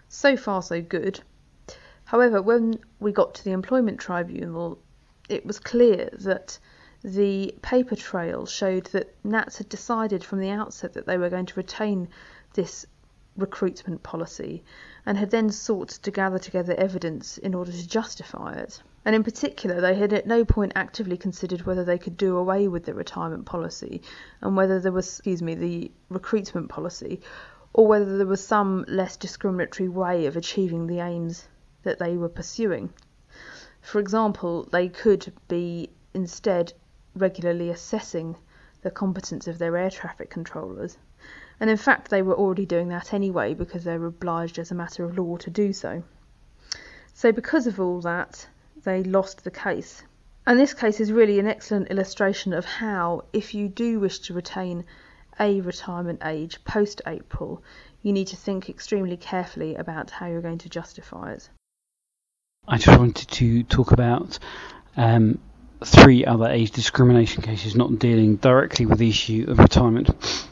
So 0.09 0.37
far, 0.37 0.62
so 0.62 0.83
good. 0.83 1.21
However, 2.05 2.42
when 2.42 2.79
we 3.01 3.12
got 3.12 3.35
to 3.35 3.45
the 3.45 3.53
employment 3.53 3.99
tribunal, 3.99 4.79
it 5.29 5.47
was 5.47 5.59
clear 5.59 6.11
that 6.12 6.59
the 7.03 7.55
paper 7.62 7.97
trail 7.97 8.47
showed 8.47 8.87
that 8.87 9.14
NATS 9.25 9.59
had 9.59 9.68
decided 9.68 10.23
from 10.23 10.38
the 10.38 10.51
outset 10.51 10.92
that 10.92 11.07
they 11.07 11.18
were 11.18 11.31
going 11.31 11.47
to 11.47 11.55
retain 11.55 12.09
this 12.55 12.87
recruitment 13.37 14.03
policy 14.03 14.62
and 15.07 15.16
had 15.16 15.31
then 15.31 15.51
sought 15.51 15.88
to 15.88 16.11
gather 16.11 16.38
together 16.38 16.75
evidence 16.75 17.38
in 17.38 17.55
order 17.55 17.73
to 17.73 17.88
justify 17.88 18.53
it. 18.53 18.83
And 19.04 19.16
in 19.16 19.24
particular, 19.24 19.80
they 19.80 19.94
had 19.94 20.12
at 20.12 20.26
no 20.26 20.44
point 20.44 20.72
actively 20.76 21.16
considered 21.16 21.62
whether 21.62 21.84
they 21.84 21.98
could 21.98 22.16
do 22.16 22.36
away 22.36 22.68
with 22.68 22.84
the 22.84 22.94
retirement 22.94 23.46
policy 23.46 24.02
and 24.40 24.56
whether 24.56 24.78
there 24.78 24.92
was, 24.92 25.08
excuse 25.08 25.42
me, 25.42 25.54
the 25.54 25.90
recruitment 26.08 26.68
policy, 26.68 27.20
or 27.72 27.86
whether 27.86 28.16
there 28.16 28.26
was 28.26 28.46
some 28.46 28.84
less 28.86 29.16
discriminatory 29.16 29.88
way 29.88 30.26
of 30.26 30.36
achieving 30.36 30.86
the 30.86 31.00
aims 31.00 31.48
that 31.82 31.98
they 31.98 32.16
were 32.16 32.28
pursuing. 32.28 32.92
For 33.80 33.98
example, 33.98 34.68
they 34.70 34.88
could 34.88 35.32
be 35.48 35.90
instead 36.14 36.72
regularly 37.14 37.70
assessing 37.70 38.36
the 38.82 38.90
competence 38.90 39.48
of 39.48 39.58
their 39.58 39.76
air 39.76 39.90
traffic 39.90 40.30
controllers 40.30 40.98
and 41.60 41.70
in 41.70 41.76
fact 41.76 42.10
they 42.10 42.22
were 42.22 42.34
already 42.34 42.66
doing 42.66 42.88
that 42.88 43.14
anyway 43.14 43.54
because 43.54 43.84
they 43.84 43.96
were 43.96 44.06
obliged 44.06 44.58
as 44.58 44.72
a 44.72 44.74
matter 44.74 45.04
of 45.04 45.16
law 45.16 45.36
to 45.36 45.48
do 45.48 45.72
so. 45.72 46.02
So 47.14 47.30
because 47.30 47.68
of 47.68 47.78
all 47.78 48.00
that, 48.00 48.48
they 48.85 49.03
lost 49.03 49.45
the 49.45 49.51
case. 49.51 50.03
And 50.47 50.59
this 50.59 50.75
case 50.75 51.01
is 51.01 51.12
really 51.12 51.38
an 51.38 51.47
excellent 51.47 51.88
illustration 51.88 52.53
of 52.53 52.64
how, 52.64 53.25
if 53.33 53.55
you 53.55 53.68
do 53.68 54.01
wish 54.01 54.18
to 54.21 54.35
retain 54.35 54.85
a 55.38 55.61
retirement 55.61 56.21
age 56.25 56.62
post 56.64 57.01
April, 57.07 57.62
you 58.03 58.12
need 58.12 58.27
to 58.29 58.37
think 58.37 58.68
extremely 58.68 59.16
carefully 59.16 59.77
about 59.77 60.11
how 60.11 60.27
you're 60.27 60.42
going 60.42 60.59
to 60.59 60.68
justify 60.68 61.33
it. 61.33 61.49
I 62.66 62.79
just 62.79 62.99
wanted 62.99 63.29
to 63.29 63.62
talk 63.64 63.92
about 63.92 64.38
um, 64.97 65.38
three 65.85 66.25
other 66.25 66.47
age 66.47 66.73
discrimination 66.73 67.42
cases 67.42 67.75
not 67.75 67.99
dealing 67.99 68.37
directly 68.37 68.87
with 68.87 68.99
the 68.99 69.09
issue 69.09 69.47
of 69.49 69.59
retirement 69.59 70.49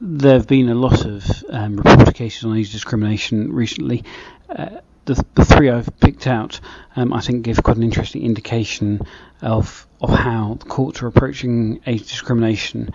there 0.00 0.34
have 0.34 0.46
been 0.46 0.70
a 0.70 0.74
lot 0.74 1.04
of 1.04 1.44
um, 1.50 1.76
reported 1.76 2.14
cases 2.14 2.44
on 2.44 2.56
age 2.56 2.72
discrimination 2.72 3.52
recently. 3.52 4.02
Uh, 4.48 4.80
the, 5.04 5.24
the, 5.34 5.44
three 5.44 5.70
I've 5.70 5.98
picked 6.00 6.26
out, 6.26 6.60
um, 6.96 7.12
I 7.12 7.20
think, 7.20 7.44
give 7.44 7.62
quite 7.62 7.76
an 7.76 7.82
interesting 7.82 8.22
indication 8.22 9.00
of 9.42 9.86
of 10.00 10.10
how 10.10 10.56
the 10.58 10.66
courts 10.66 11.02
are 11.02 11.06
approaching 11.06 11.80
age 11.86 12.08
discrimination. 12.08 12.90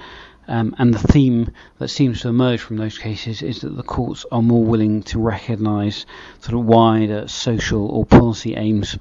Um, 0.48 0.76
and 0.78 0.94
the 0.94 1.00
theme 1.00 1.52
that 1.80 1.88
seems 1.88 2.22
to 2.22 2.30
emerge 2.30 2.62
from 2.62 2.78
those 2.78 3.00
cases 3.00 3.41
is 3.41 3.62
that 3.62 3.76
the 3.76 3.84
courts 3.84 4.26
are 4.32 4.44
more 4.44 4.63
willing 4.63 5.02
to 5.04 5.20
recognise 5.20 6.06
sort 6.39 6.54
of 6.54 6.65
wider 6.65 7.28
social 7.28 7.88
or 7.88 8.06
policy 8.06 8.56
aims 8.56 8.98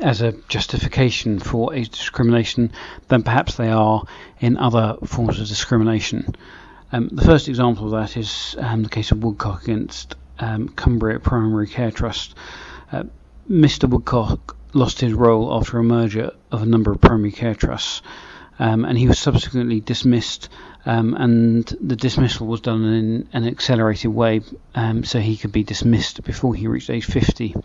as 0.00 0.20
a 0.20 0.32
justification 0.48 1.38
for 1.38 1.74
age 1.74 1.88
discrimination 1.88 2.70
than 3.08 3.22
perhaps 3.22 3.56
they 3.56 3.70
are 3.70 4.04
in 4.40 4.56
other 4.56 4.96
forms 5.04 5.40
of 5.40 5.48
discrimination. 5.48 6.36
Um, 6.92 7.08
the 7.08 7.24
first 7.24 7.48
example 7.48 7.86
of 7.86 7.90
that 7.92 8.16
is 8.16 8.54
um, 8.58 8.84
the 8.84 8.88
case 8.88 9.10
of 9.10 9.24
Woodcock 9.24 9.64
against 9.64 10.14
um, 10.38 10.68
Cumbria 10.68 11.20
Primary 11.20 11.66
Care 11.66 11.90
Trust. 11.90 12.34
Uh, 12.92 13.04
Mr. 13.50 13.88
Woodcock 13.88 14.56
lost 14.74 15.00
his 15.00 15.12
role 15.12 15.54
after 15.54 15.78
a 15.78 15.84
merger 15.84 16.32
of 16.50 16.62
a 16.62 16.66
number 16.66 16.92
of 16.92 17.00
primary 17.00 17.32
care 17.32 17.54
trusts, 17.54 18.02
um, 18.58 18.84
and 18.84 18.98
he 18.98 19.08
was 19.08 19.18
subsequently 19.18 19.80
dismissed. 19.80 20.48
Um, 20.84 21.14
and 21.14 21.64
the 21.80 21.96
dismissal 21.96 22.46
was 22.46 22.60
done 22.60 22.84
in 22.84 23.28
an 23.32 23.46
accelerated 23.46 24.12
way, 24.12 24.42
um, 24.74 25.02
so 25.02 25.18
he 25.18 25.36
could 25.36 25.50
be 25.50 25.64
dismissed 25.64 26.22
before 26.22 26.54
he 26.54 26.68
reached 26.68 26.90
age 26.90 27.06
50. 27.06 27.56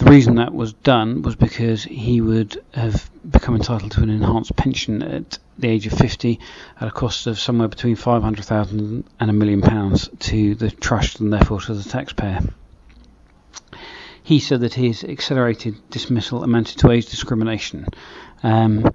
The 0.00 0.10
reason 0.10 0.36
that 0.36 0.54
was 0.54 0.72
done 0.72 1.20
was 1.20 1.36
because 1.36 1.84
he 1.84 2.22
would 2.22 2.58
have 2.72 3.10
become 3.30 3.54
entitled 3.54 3.92
to 3.92 4.02
an 4.02 4.08
enhanced 4.08 4.56
pension 4.56 5.02
at 5.02 5.38
the 5.58 5.68
age 5.68 5.86
of 5.86 5.92
50 5.92 6.40
at 6.80 6.88
a 6.88 6.90
cost 6.90 7.26
of 7.26 7.38
somewhere 7.38 7.68
between 7.68 7.96
500,000 7.96 9.04
and 9.20 9.30
a 9.30 9.32
million 9.34 9.60
pounds 9.60 10.08
to 10.20 10.54
the 10.54 10.70
trust 10.70 11.20
and 11.20 11.30
therefore 11.30 11.60
to 11.60 11.74
the 11.74 11.86
taxpayer. 11.86 12.40
He 14.22 14.40
said 14.40 14.60
that 14.60 14.72
his 14.72 15.04
accelerated 15.04 15.76
dismissal 15.90 16.44
amounted 16.44 16.78
to 16.78 16.90
age 16.90 17.04
discrimination. 17.10 17.86
Um, 18.42 18.90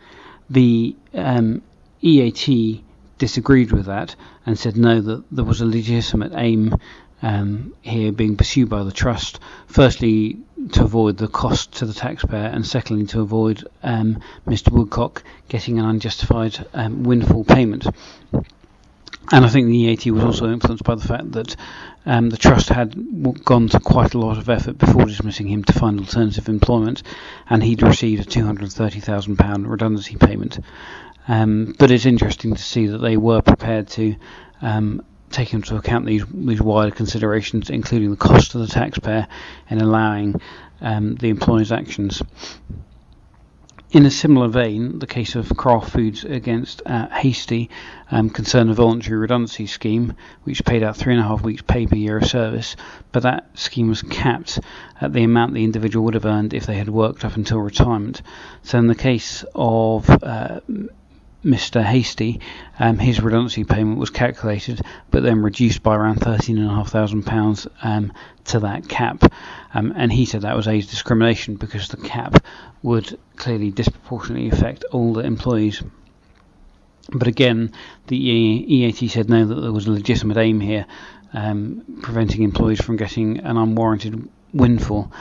the 0.50 0.96
um, 1.14 1.62
EAT 2.02 2.84
disagreed 3.20 3.72
with 3.72 3.86
that 3.86 4.16
and 4.44 4.58
said 4.58 4.76
no, 4.76 5.02
that 5.02 5.24
there 5.32 5.46
was 5.46 5.62
a 5.62 5.68
legitimate 5.68 6.32
aim 6.36 6.76
um, 7.22 7.74
here 7.82 8.12
being 8.12 8.38
pursued 8.38 8.70
by 8.70 8.84
the 8.84 8.92
trust. 8.92 9.40
Firstly, 9.68 10.40
to 10.72 10.84
avoid 10.84 11.18
the 11.18 11.28
cost 11.28 11.74
to 11.74 11.86
the 11.86 11.94
taxpayer, 11.94 12.46
and 12.46 12.66
secondly, 12.66 13.06
to 13.08 13.22
avoid 13.22 13.68
um, 13.84 14.22
Mr. 14.48 14.72
Woodcock 14.72 15.24
getting 15.48 15.80
an 15.80 15.86
unjustified 15.86 16.66
um, 16.74 17.04
windfall 17.04 17.44
payment. 17.44 17.86
And 19.32 19.44
I 19.44 19.50
think 19.50 19.68
the 19.68 19.78
EAT 19.78 20.06
was 20.12 20.24
also 20.24 20.52
influenced 20.52 20.84
by 20.84 20.96
the 20.96 21.08
fact 21.08 21.32
that 21.32 21.56
um, 22.06 22.30
the 22.30 22.38
trust 22.38 22.70
had 22.70 22.96
gone 23.44 23.68
to 23.70 23.80
quite 23.80 24.14
a 24.14 24.20
lot 24.20 24.38
of 24.38 24.50
effort 24.50 24.78
before 24.78 25.06
dismissing 25.06 25.48
him 25.48 25.64
to 25.64 25.74
find 25.74 26.00
alternative 26.00 26.48
employment, 26.48 27.02
and 27.50 27.64
he'd 27.64 27.82
received 27.82 28.22
a 28.22 28.30
£230,000 28.30 29.68
redundancy 29.68 30.16
payment. 30.16 30.60
Um, 31.28 31.76
but 31.80 31.90
it's 31.90 32.06
interesting 32.06 32.54
to 32.54 32.62
see 32.62 32.86
that 32.88 33.00
they 33.00 33.18
were 33.18 33.42
prepared 33.42 33.88
to 33.90 34.16
um, 34.62 35.04
take 35.36 35.54
into 35.54 35.76
account 35.76 36.06
these 36.06 36.26
these 36.34 36.62
wider 36.62 36.92
considerations, 36.92 37.70
including 37.70 38.12
the 38.12 38.18
cost 38.18 38.52
to 38.52 38.58
the 38.58 38.68
taxpayer, 38.68 39.28
in 39.70 39.82
allowing 39.82 40.42
um, 40.82 41.16
the 41.16 41.30
employer's 41.30 41.72
actions. 41.72 42.22
In 43.92 44.06
a 44.06 44.12
similar 44.12 44.50
vein, 44.50 45.00
the 45.00 45.08
case 45.08 45.36
of 45.36 45.56
Kraft 45.56 45.92
Foods 45.92 46.26
against 46.26 46.82
uh, 46.86 47.08
Hastie 47.08 47.70
um, 48.12 48.30
concerned 48.30 48.70
a 48.70 48.74
voluntary 48.74 49.18
redundancy 49.18 49.68
scheme, 49.68 50.16
which 50.44 50.66
paid 50.66 50.84
out 50.84 50.98
three 50.98 51.14
and 51.14 51.22
a 51.22 51.28
half 51.28 51.44
weeks' 51.44 51.62
pay 51.62 51.86
per 51.86 51.96
year 51.96 52.18
of 52.18 52.26
service, 52.26 52.76
but 53.14 53.24
that 53.24 53.58
scheme 53.58 53.88
was 53.88 54.02
capped 54.02 54.60
at 55.00 55.14
the 55.14 55.24
amount 55.24 55.54
the 55.54 55.64
individual 55.64 56.04
would 56.04 56.14
have 56.14 56.26
earned 56.26 56.54
if 56.54 56.66
they 56.66 56.76
had 56.76 56.90
worked 56.90 57.24
up 57.24 57.38
until 57.38 57.60
retirement. 57.60 58.22
So, 58.64 58.78
in 58.80 58.88
the 58.88 58.96
case 58.96 59.46
of 59.54 60.10
uh, 60.10 60.60
Mr. 61.46 61.84
Hastie, 61.84 62.42
um, 62.80 62.98
his 62.98 63.22
redundancy 63.22 63.64
payment 63.64 64.00
was 64.00 64.10
calculated, 64.10 64.82
but 65.12 65.22
then 65.22 65.44
reduced 65.44 65.84
by 65.84 65.96
around 65.96 66.16
thirteen 66.16 66.58
and 66.58 66.70
a 66.70 66.74
half 66.74 66.90
thousand 66.90 67.24
pounds 67.24 67.68
um, 67.84 68.12
to 68.46 68.60
that 68.62 68.90
cap, 68.90 69.32
um, 69.74 69.94
and 69.96 70.12
he 70.12 70.26
said 70.26 70.42
that 70.42 70.56
was 70.56 70.68
age 70.68 70.88
discrimination 70.88 71.56
because 71.56 71.88
the 71.90 71.98
cap 71.98 72.44
would 72.82 73.20
clearly 73.36 73.70
disproportionately 73.70 74.50
affect 74.50 74.84
older 74.92 75.22
employees. 75.22 75.84
But 77.12 77.28
again, 77.28 77.72
the 78.08 78.18
EAT 78.18 79.12
said 79.12 79.30
no, 79.30 79.46
that 79.46 79.62
there 79.62 79.72
was 79.72 79.86
a 79.86 79.92
legitimate 79.92 80.38
aim 80.38 80.60
here, 80.60 80.88
um, 81.34 82.00
preventing 82.02 82.42
employees 82.42 82.82
from 82.82 82.96
getting 82.96 83.40
an 83.40 83.58
unwarranted 83.58 84.28
windfall. 84.54 85.12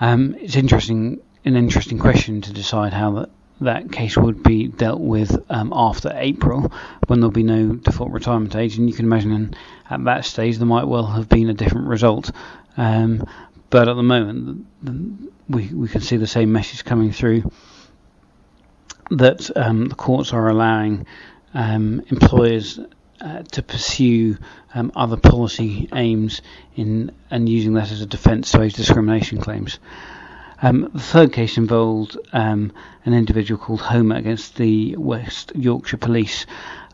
Um, 0.00 0.34
it's 0.40 0.56
interesting, 0.56 1.20
an 1.44 1.54
interesting 1.54 1.98
question 1.98 2.40
to 2.40 2.52
decide 2.52 2.92
how 2.92 3.12
that 3.12 3.30
that 3.60 3.90
case 3.90 4.16
would 4.16 4.42
be 4.42 4.68
dealt 4.68 5.00
with 5.00 5.36
um, 5.50 5.72
after 5.74 6.12
April, 6.14 6.72
when 7.06 7.20
there'll 7.20 7.30
be 7.30 7.42
no 7.42 7.72
default 7.74 8.12
retirement 8.12 8.54
age, 8.54 8.76
and 8.76 8.88
you 8.88 8.94
can 8.94 9.06
imagine 9.06 9.54
at 9.88 10.04
that 10.04 10.24
stage 10.24 10.58
there 10.58 10.66
might 10.66 10.86
well 10.86 11.06
have 11.06 11.28
been 11.28 11.48
a 11.48 11.54
different 11.54 11.88
result. 11.88 12.30
Um, 12.76 13.26
but 13.70 13.88
at 13.88 13.94
the 13.94 14.02
moment, 14.02 14.66
we 15.48 15.68
we 15.68 15.88
can 15.88 16.00
see 16.00 16.16
the 16.16 16.26
same 16.26 16.52
message 16.52 16.84
coming 16.84 17.12
through 17.12 17.50
that 19.10 19.50
um, 19.56 19.86
the 19.86 19.94
courts 19.94 20.32
are 20.32 20.48
allowing 20.48 21.06
um, 21.54 22.02
employers 22.08 22.78
uh, 23.20 23.42
to 23.42 23.62
pursue 23.62 24.36
um, 24.74 24.92
other 24.94 25.16
policy 25.16 25.88
aims 25.94 26.42
in 26.74 27.12
and 27.30 27.48
using 27.48 27.74
that 27.74 27.90
as 27.90 28.02
a 28.02 28.06
defence 28.06 28.50
to 28.52 28.62
age 28.62 28.74
discrimination 28.74 29.40
claims. 29.40 29.78
Um, 30.62 30.90
the 30.92 31.00
third 31.00 31.32
case 31.32 31.58
involved 31.58 32.16
um, 32.32 32.72
an 33.04 33.12
individual 33.12 33.60
called 33.60 33.80
Homer 33.80 34.16
against 34.16 34.56
the 34.56 34.96
West 34.96 35.52
Yorkshire 35.54 35.98
Police. 35.98 36.46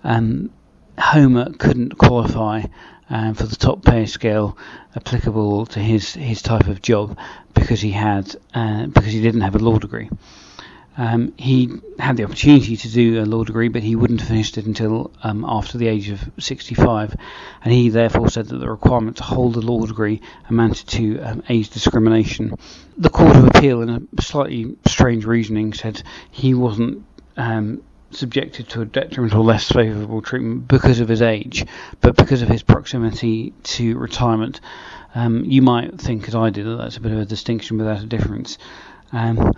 Um, 0.03 0.51
Homer 0.99 1.53
couldn't 1.59 1.97
qualify 1.97 2.65
um, 3.09 3.35
for 3.35 3.45
the 3.45 3.57
top 3.57 3.85
pay 3.85 4.07
scale 4.07 4.57
applicable 4.97 5.67
to 5.67 5.81
his, 5.81 6.15
his 6.15 6.43
type 6.43 6.67
of 6.67 6.83
job 6.83 7.17
because 7.55 7.81
he 7.81 7.91
had 7.93 8.35
uh, 8.55 8.87
because 8.87 9.13
he 9.13 9.21
didn't 9.23 9.43
have 9.43 9.55
a 9.55 9.59
law 9.59 9.79
degree. 9.79 10.11
Um, 10.97 11.33
he 11.39 11.71
had 11.99 12.17
the 12.17 12.25
opportunity 12.25 12.77
to 12.77 12.89
do 12.89 13.23
a 13.23 13.25
law 13.25 13.45
degree, 13.45 13.69
but 13.69 13.83
he 13.83 13.97
wouldn't 13.97 14.21
have 14.21 14.29
finished 14.29 14.59
it 14.59 14.67
until 14.67 15.11
um, 15.23 15.45
after 15.49 15.79
the 15.79 15.89
age 15.89 16.11
of 16.11 16.31
65, 16.39 17.17
and 17.65 17.73
he 17.73 17.89
therefore 17.89 18.29
said 18.29 18.49
that 18.49 18.59
the 18.59 18.69
requirement 18.69 19.17
to 19.17 19.23
hold 19.23 19.57
a 19.57 19.61
law 19.61 19.87
degree 19.87 20.21
amounted 20.51 20.87
to 20.89 21.19
um, 21.21 21.43
age 21.49 21.71
discrimination. 21.71 22.55
The 22.99 23.11
Court 23.11 23.37
of 23.37 23.47
Appeal, 23.47 23.81
in 23.81 23.89
a 23.89 24.23
slightly 24.23 24.77
strange 24.87 25.25
reasoning, 25.25 25.73
said 25.73 26.03
he 26.31 26.53
wasn't 26.53 27.05
um, 27.39 27.83
subjected 28.11 28.69
to 28.69 28.83
a 28.83 28.85
detriment 28.85 29.35
or 29.35 29.43
less 29.43 29.71
favourable 29.71 30.21
treatment 30.21 30.69
because 30.69 31.01
of 31.01 31.09
his 31.09 31.23
age, 31.23 31.65
but 32.01 32.17
because 32.17 32.43
of 32.43 32.49
his 32.49 32.63
proximity 32.63 33.55
to 33.63 33.97
retirement. 33.97 34.61
Um, 35.15 35.45
you 35.45 35.63
might 35.63 36.01
think, 36.01 36.29
as 36.29 36.35
I 36.35 36.51
did, 36.51 36.67
that 36.67 36.77
that's 36.77 36.97
a 36.97 37.01
bit 37.01 37.13
of 37.13 37.19
a 37.19 37.25
distinction 37.25 37.79
without 37.79 38.03
a 38.03 38.07
difference. 38.07 38.59
Um, 39.13 39.53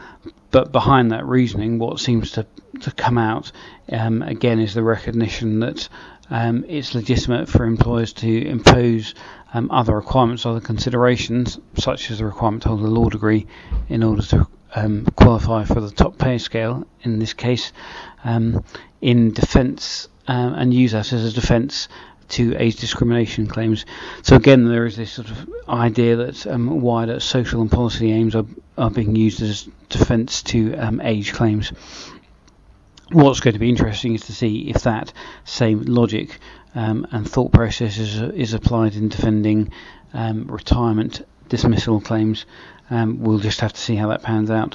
but 0.50 0.72
behind 0.72 1.12
that 1.12 1.26
reasoning, 1.26 1.78
what 1.78 2.00
seems 2.00 2.32
to, 2.32 2.46
to 2.80 2.90
come 2.92 3.18
out 3.18 3.52
um, 3.90 4.22
again 4.22 4.60
is 4.60 4.74
the 4.74 4.82
recognition 4.82 5.60
that 5.60 5.88
um, 6.30 6.64
it's 6.68 6.94
legitimate 6.94 7.48
for 7.48 7.64
employers 7.64 8.12
to 8.14 8.46
impose 8.48 9.14
um, 9.52 9.70
other 9.70 9.94
requirements, 9.94 10.46
other 10.46 10.60
considerations, 10.60 11.58
such 11.78 12.10
as 12.10 12.18
the 12.18 12.24
requirement 12.24 12.62
to 12.64 12.68
hold 12.70 12.80
a 12.80 12.86
law 12.86 13.08
degree 13.08 13.46
in 13.88 14.02
order 14.02 14.22
to 14.22 14.46
um, 14.74 15.06
qualify 15.16 15.64
for 15.64 15.80
the 15.80 15.90
top 15.90 16.18
pay 16.18 16.38
scale, 16.38 16.86
in 17.02 17.18
this 17.18 17.32
case, 17.32 17.72
um, 18.24 18.64
in 19.00 19.32
defence, 19.32 20.08
and 20.26 20.72
use 20.72 20.92
that 20.92 21.12
as 21.12 21.24
a 21.24 21.32
defence 21.32 21.88
to 22.28 22.56
age 22.58 22.76
discrimination 22.76 23.46
claims. 23.46 23.84
So 24.22 24.36
again, 24.36 24.64
there 24.64 24.86
is 24.86 24.96
this 24.96 25.12
sort 25.12 25.30
of 25.30 25.48
idea 25.68 26.16
that 26.16 26.46
um, 26.46 26.80
wider 26.80 27.20
social 27.20 27.60
and 27.60 27.70
policy 27.70 28.10
aims 28.12 28.34
are, 28.34 28.46
are 28.76 28.90
being 28.90 29.14
used 29.14 29.40
as 29.42 29.68
defence 29.88 30.42
to 30.42 30.74
um, 30.76 31.00
age 31.00 31.32
claims. 31.32 31.72
What's 33.12 33.40
going 33.40 33.54
to 33.54 33.60
be 33.60 33.68
interesting 33.68 34.14
is 34.14 34.22
to 34.22 34.32
see 34.32 34.70
if 34.70 34.82
that 34.82 35.12
same 35.44 35.82
logic 35.82 36.38
um, 36.74 37.06
and 37.12 37.28
thought 37.28 37.52
process 37.52 37.98
is, 37.98 38.20
is 38.20 38.54
applied 38.54 38.94
in 38.94 39.08
defending 39.08 39.70
um, 40.12 40.46
retirement 40.46 41.24
dismissal 41.48 42.00
claims. 42.00 42.46
Um, 42.90 43.20
we'll 43.20 43.38
just 43.38 43.60
have 43.60 43.72
to 43.72 43.80
see 43.80 43.96
how 43.96 44.08
that 44.08 44.22
pans 44.22 44.50
out. 44.50 44.70